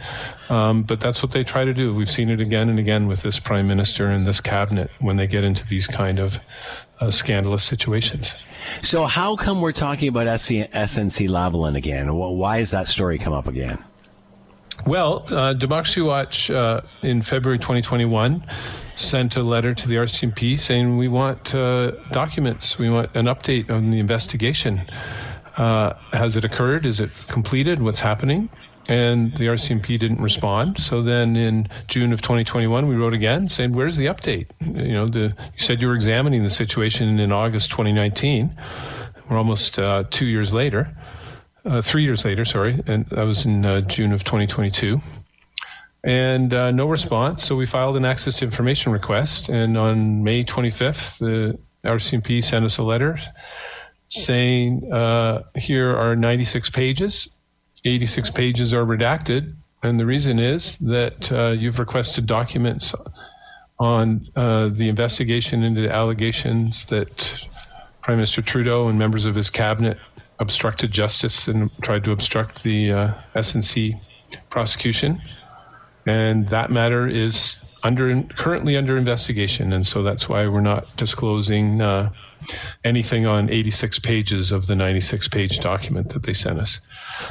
[0.48, 1.94] Um, but that's what they try to do.
[1.94, 5.26] We've seen it again and again with this prime minister and this cabinet when they
[5.26, 6.40] get into these kind of
[7.00, 8.36] uh, scandalous situations.
[8.82, 12.14] So how come we're talking about SNC Lavalin again?
[12.14, 13.78] Why has that story come up again?
[14.86, 18.44] Well, uh, Democracy Watch uh, in February 2021
[18.94, 23.70] sent a letter to the RCMP saying we want uh, documents, we want an update
[23.70, 24.82] on the investigation.
[25.56, 26.84] Uh, has it occurred?
[26.84, 27.82] Is it completed?
[27.82, 28.50] What's happening?
[28.88, 30.78] And the RCMP didn't respond.
[30.78, 34.46] So then in June of 2021, we wrote again saying, "Where's the update?
[34.60, 38.56] You know, the, you said you were examining the situation in August 2019.
[39.28, 40.96] We're almost uh, two years later."
[41.66, 45.00] uh, three years later, sorry, and that was in uh, June of 2022.
[46.04, 47.42] And uh, no response.
[47.42, 49.48] So we filed an access to information request.
[49.48, 53.18] And on May 25th, the RCMP sent us a letter
[54.08, 57.28] saying uh, here are 96 pages.
[57.86, 59.54] 86 pages are redacted.
[59.82, 62.94] And the reason is that uh, you've requested documents
[63.78, 67.46] on uh, the investigation into the allegations that
[68.02, 69.98] Prime Minister Trudeau and members of his cabinet
[70.38, 73.98] obstructed justice and tried to obstruct the uh, SNC
[74.50, 75.20] prosecution.
[76.06, 81.80] And that matter is under currently under investigation, and so that's why we're not disclosing
[81.80, 82.10] uh,
[82.84, 86.80] anything on 86 pages of the 96 page document that they sent us.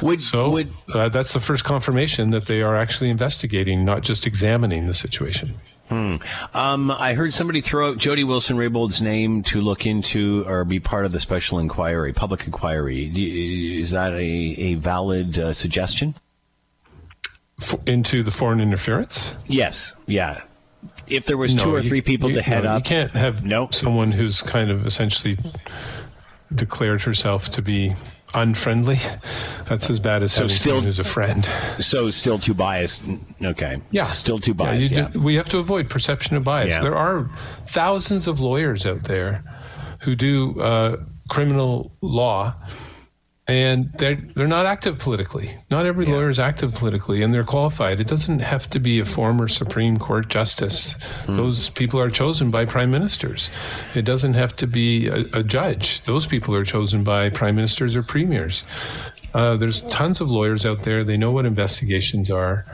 [0.02, 0.62] Would, so
[0.94, 5.54] uh, that's the first confirmation that they are actually investigating, not just examining the situation.
[5.88, 6.16] Hmm.
[6.52, 10.80] Um, I heard somebody throw out Jody Wilson Raybould's name to look into or be
[10.80, 13.10] part of the special inquiry, public inquiry.
[13.14, 16.16] Is that a, a valid uh, suggestion?
[17.62, 19.32] F- into the foreign interference?
[19.46, 19.94] Yes.
[20.06, 20.40] Yeah.
[21.06, 22.84] If there was No, two or you- three people you- to head no, up, You
[22.84, 25.38] can't have someone who's kind of essentially
[26.54, 27.94] declared herself to be
[28.36, 28.98] unfriendly.
[29.64, 31.44] That's as bad as So having still- someone who's a friend.
[31.80, 33.02] so still too biased.
[33.42, 33.78] Okay.
[33.90, 34.92] Yeah, Still too Yeah, biased.
[34.92, 35.08] Yeah.
[35.08, 36.70] do- we have to avoid perception of bias.
[36.70, 36.80] Yeah.
[36.82, 37.28] There are
[37.66, 39.42] thousands of lawyers out there
[40.02, 40.96] who do uh,
[41.28, 42.54] criminal law,
[43.48, 45.50] and they're they're not active politically.
[45.70, 48.00] Not every lawyer is active politically, and they're qualified.
[48.00, 50.94] It doesn't have to be a former Supreme Court justice.
[51.26, 51.34] Hmm.
[51.34, 53.50] Those people are chosen by prime ministers.
[53.94, 56.02] It doesn't have to be a, a judge.
[56.02, 58.64] Those people are chosen by prime ministers or premiers.
[59.32, 61.04] Uh, there's tons of lawyers out there.
[61.04, 62.64] They know what investigations are.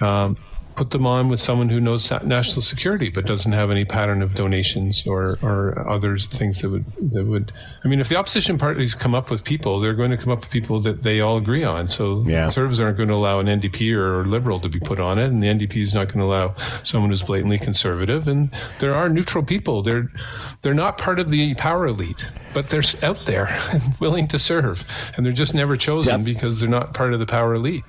[0.00, 0.36] Um,
[0.82, 4.34] put them on with someone who knows national security but doesn't have any pattern of
[4.34, 7.52] donations or, or others things that would that would.
[7.84, 10.40] I mean, if the opposition parties come up with people, they're going to come up
[10.40, 11.88] with people that they all agree on.
[11.88, 15.26] So conservatives aren't going to allow an NDP or liberal to be put on it,
[15.26, 18.26] and the NDP is not going to allow someone who's blatantly conservative.
[18.26, 19.82] And there are neutral people.
[19.82, 20.10] They're
[20.62, 24.84] they're not part of the power elite, but they're out there and willing to serve,
[25.16, 27.84] and they're just never chosen because they're not part of the power elite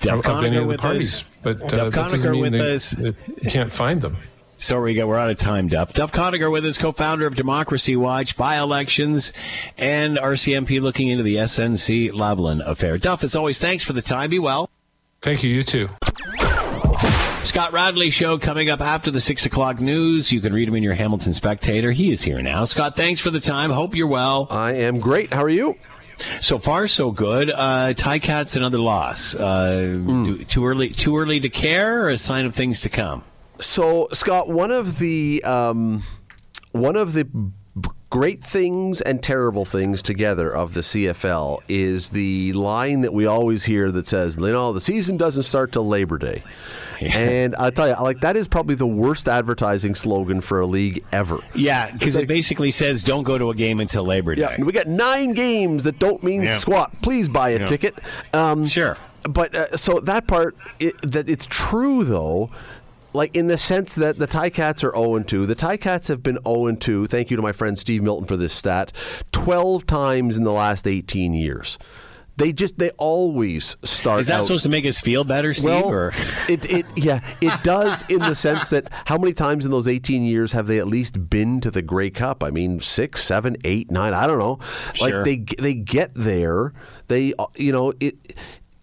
[0.00, 1.22] Deb of, of any of the parties.
[1.22, 1.24] us.
[1.44, 2.90] But uh, Deb Conacher with they, us.
[2.90, 4.16] they can't find them.
[4.58, 5.06] So we go.
[5.06, 5.92] We're out of time, Duff.
[5.92, 9.32] Duff Conacher with us, co-founder of Democracy Watch, by-elections,
[9.76, 12.96] and RCMP looking into the SNC Lavalin affair.
[12.96, 14.30] Duff, as always, thanks for the time.
[14.30, 14.70] Be well.
[15.20, 15.50] Thank you.
[15.50, 15.88] You too.
[17.42, 20.32] Scott Radley show coming up after the six o'clock news.
[20.32, 21.92] You can read him in your Hamilton Spectator.
[21.92, 22.64] He is here now.
[22.64, 23.68] Scott, thanks for the time.
[23.68, 24.46] Hope you're well.
[24.50, 25.30] I am great.
[25.30, 25.76] How are you?
[26.40, 27.50] So far, so good.
[27.50, 29.34] Uh, Ticats another loss.
[29.34, 30.90] Uh, do- too early.
[30.90, 33.24] Too early to care, or a sign of things to come.
[33.60, 36.02] So, Scott, one of the um,
[36.72, 37.28] one of the
[38.14, 43.64] great things and terrible things together of the CFL is the line that we always
[43.64, 46.44] hear that says, "You know, the season doesn't start till Labor Day."
[47.00, 51.02] And I tell you, like that is probably the worst advertising slogan for a league
[51.10, 51.38] ever.
[51.56, 54.42] Yeah, because it basically says don't go to a game until Labor Day.
[54.42, 56.58] Yeah, and we got nine games that don't mean Yeah.
[56.58, 56.92] squat.
[57.02, 57.66] Please buy a Yeah.
[57.66, 57.96] ticket.
[58.32, 58.96] Um, sure.
[59.28, 62.50] But uh, so that part, it, that it's true though.
[63.14, 65.46] Like in the sense that the Ticats are 0 2.
[65.46, 67.06] The Ticats have been 0 2.
[67.06, 68.92] Thank you to my friend Steve Milton for this stat.
[69.32, 71.78] 12 times in the last 18 years.
[72.36, 74.20] They just they always start.
[74.20, 75.66] Is that out- supposed to make us feel better, Steve?
[75.66, 76.08] well, or?
[76.48, 80.24] it, it yeah, it does in the sense that how many times in those 18
[80.24, 82.42] years have they at least been to the Grey Cup?
[82.42, 84.14] I mean, six, seven, eight, nine.
[84.14, 84.58] I don't know.
[84.94, 85.24] Sure.
[85.24, 86.72] Like they they get there.
[87.06, 88.36] They uh, you know it.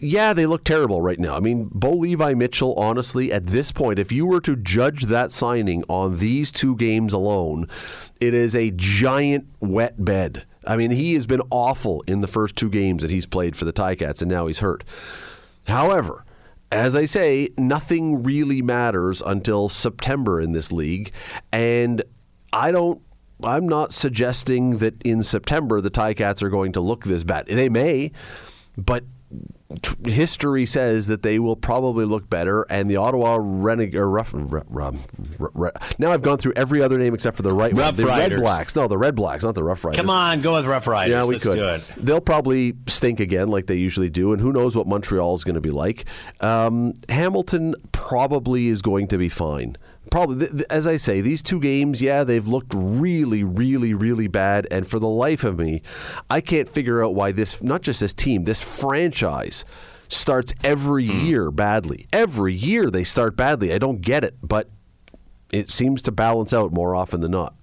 [0.03, 1.35] Yeah, they look terrible right now.
[1.35, 5.31] I mean, Bo Levi Mitchell, honestly, at this point, if you were to judge that
[5.31, 7.67] signing on these two games alone,
[8.19, 10.45] it is a giant wet bed.
[10.65, 13.65] I mean, he has been awful in the first two games that he's played for
[13.65, 14.83] the Ticats, and now he's hurt.
[15.67, 16.25] However,
[16.71, 21.11] as I say, nothing really matters until September in this league,
[21.51, 22.01] and
[22.51, 23.01] I don't.
[23.43, 27.47] I'm not suggesting that in September the Ticats are going to look this bad.
[27.47, 28.11] They may,
[28.77, 29.03] but
[29.81, 34.33] t- history says that they will probably look better, and the Ottawa Reneg- or Rough,
[34.33, 34.41] r-
[34.73, 34.93] r-
[35.39, 37.95] r- r- now I've gone through every other name except for the right Rough one.
[37.95, 38.37] The Riders.
[38.39, 38.75] Red Blacks.
[38.75, 39.99] No, the Red Blacks, not the Rough Riders.
[39.99, 41.13] Come on, go with Rough Riders.
[41.13, 41.55] Yeah, we Let's could.
[41.55, 41.83] do it.
[41.97, 45.55] They'll probably stink again, like they usually do, and who knows what Montreal is going
[45.55, 46.05] to be like.
[46.41, 49.77] Um, Hamilton probably is going to be fine.
[50.11, 54.67] Probably, th- as I say, these two games, yeah, they've looked really, really, really bad,
[54.69, 55.81] and for the life of me,
[56.29, 59.65] I can't figure out why this, not just this team, this franchise
[60.09, 61.25] starts every Hmm.
[61.25, 62.05] year badly.
[62.11, 63.73] Every year they start badly.
[63.73, 64.69] I don't get it, but
[65.53, 67.55] it seems to balance out more often than not.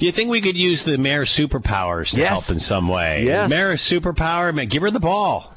[0.00, 2.28] You think we could use the mayor's superpowers to Yes.
[2.28, 3.24] help in some way?
[3.26, 3.48] Yes.
[3.48, 5.54] Mayor's superpower, man, give her the ball.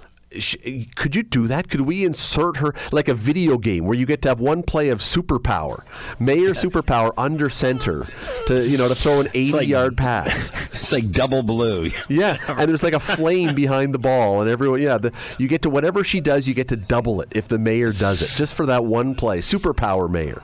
[0.95, 1.69] Could you do that?
[1.69, 4.89] Could we insert her like a video game where you get to have one play
[4.89, 5.84] of superpower,
[6.19, 8.07] Mayor superpower under center
[8.47, 10.51] to you know to throw an eighty like- yard pass?
[10.76, 11.89] It's like double blue.
[12.09, 15.61] Yeah, and there's like a flame behind the ball, and everyone yeah, the, you get
[15.61, 18.53] to whatever she does, you get to double it if the mayor does it just
[18.53, 19.39] for that one play.
[19.39, 20.43] Superpower mayor.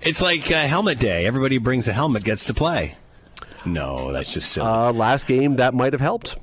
[0.00, 1.26] It's like uh, helmet day.
[1.26, 2.96] Everybody who brings a helmet gets to play.
[3.66, 4.66] No, that's just silly.
[4.66, 6.36] Uh, last game that might have helped.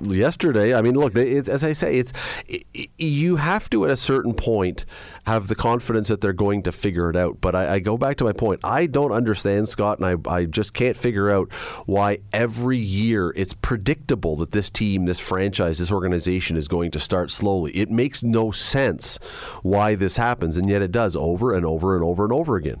[0.00, 2.12] Yesterday, I mean, look, as I say, it's
[2.50, 4.84] i i you have to at a certain point
[5.26, 7.40] have the confidence that they're going to figure it out.
[7.40, 8.60] But I, I go back to my point.
[8.62, 11.52] I don't understand Scott, and I, I just can't figure out
[11.86, 17.00] why every year it's predictable that this team, this franchise, this organization is going to
[17.00, 17.72] start slowly.
[17.72, 19.18] It makes no sense
[19.62, 22.80] why this happens, and yet it does over and over and over and over again.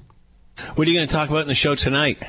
[0.74, 2.20] What are you going to talk about in the show tonight?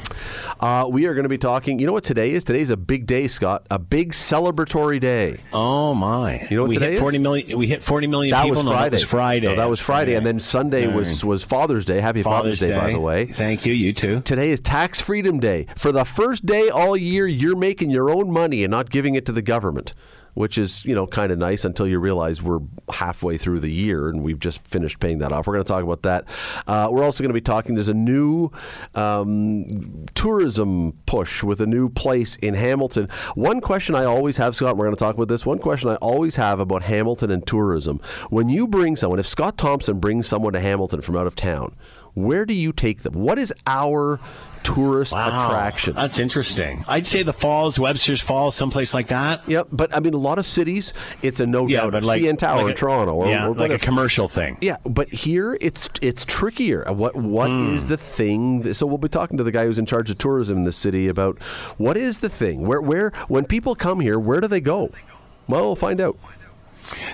[0.59, 1.79] Uh, we are going to be talking.
[1.79, 2.43] You know what today is?
[2.43, 3.65] Today's a big day, Scott.
[3.71, 5.39] A big celebratory day.
[5.53, 6.45] Oh my!
[6.49, 7.23] You know what we today hit forty is?
[7.23, 7.57] million.
[7.57, 8.57] We hit forty million That people.
[8.57, 8.89] was No, Friday.
[8.89, 9.47] that was Friday.
[9.47, 12.01] No, that was Friday, and then Sunday All was was Father's Day.
[12.01, 13.25] Happy Father's, Day, by the way.
[13.25, 13.73] Thank you.
[13.73, 14.21] You too.
[14.21, 15.65] Today is Tax Freedom Day.
[15.75, 19.25] For the first day all year, you're making your own money and not giving it
[19.27, 19.93] to the government,
[20.39, 22.61] which is you know kind of nice until you realize we're
[22.93, 25.45] halfway through the year and we've just finished paying that off.
[25.45, 26.23] We're going to talk about that.
[26.65, 27.75] Uh, we're also going to be talking.
[27.75, 28.49] There's a new
[28.95, 33.09] um, tourism push with a new place in Hamilton.
[33.35, 34.77] One question I always have, Scott.
[34.77, 35.45] We're going to talk about this.
[35.45, 39.57] One question I always have about Hamilton and tourism: when you bring someone, if Scott
[39.57, 41.75] Thompson brings someone to Hamilton from out of town.
[42.15, 43.13] Where do you take them?
[43.13, 44.19] What is our
[44.63, 45.93] tourist Wow, attraction?
[45.93, 46.83] That's interesting.
[46.87, 49.47] I'd say the Falls, Webster's Falls, someplace like that.
[49.47, 52.21] Yep, but I mean, a lot of cities, it's a no Yeah, doubt but like
[52.21, 54.57] CN Tower like in a- Toronto, or, yeah, or like a commercial thing.
[54.61, 56.85] Yeah, but here it's it's trickier.
[56.91, 57.73] What what Hmm.
[57.75, 58.61] is the thing?
[58.61, 60.71] that- so we'll be talking to the guy who's in charge of tourism in the
[60.71, 61.37] city about
[61.77, 62.65] what is the thing.
[62.67, 64.91] Where where when people come here, where do they go?
[65.47, 66.17] Well, we'll find out.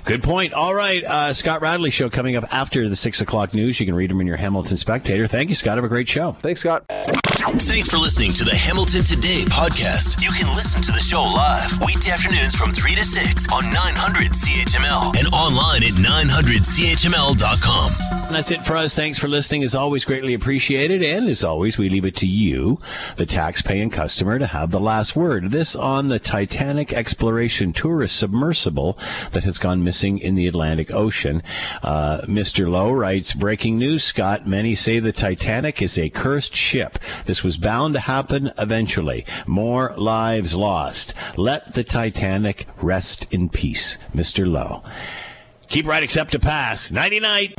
[0.06, 0.54] Good point.
[0.54, 3.80] All right, uh, Scott Radley show coming up after the six o'clock news.
[3.80, 5.28] You can read them in your Hamilton Spectator.
[5.28, 5.78] Thank you, Scott.
[5.78, 6.34] Have a great show.
[6.42, 6.86] Thanks, Scott.
[6.90, 10.22] Thanks for listening to the Hamilton Today podcast.
[10.22, 14.32] You can listen to the show live weekday afternoons from 3 to 6 on 900
[14.32, 17.92] CHML and online at 900CHML.com.
[18.32, 18.96] That's it for us.
[18.96, 19.64] Thanks for listening.
[19.64, 21.04] As always, greatly appreciated.
[21.04, 22.80] And as always, we leave it to you,
[23.16, 25.52] the tax-paying customer, to have the last word.
[25.52, 28.98] This on the Titanic exploration tourist submersible
[29.32, 31.42] that has gone missing in the Atlantic Ocean.
[31.82, 32.70] Uh, Mr.
[32.70, 34.46] Lowe writes, breaking news, Scott.
[34.46, 37.00] Many say the Titanic is a cursed ship.
[37.26, 39.26] This was bound to happen eventually.
[39.48, 41.16] More lives lost.
[41.36, 43.98] Let the Titanic rest in peace.
[44.14, 44.46] Mr.
[44.46, 44.84] Lowe.
[45.68, 46.92] Keep right except to pass.
[46.92, 47.56] Nighty night.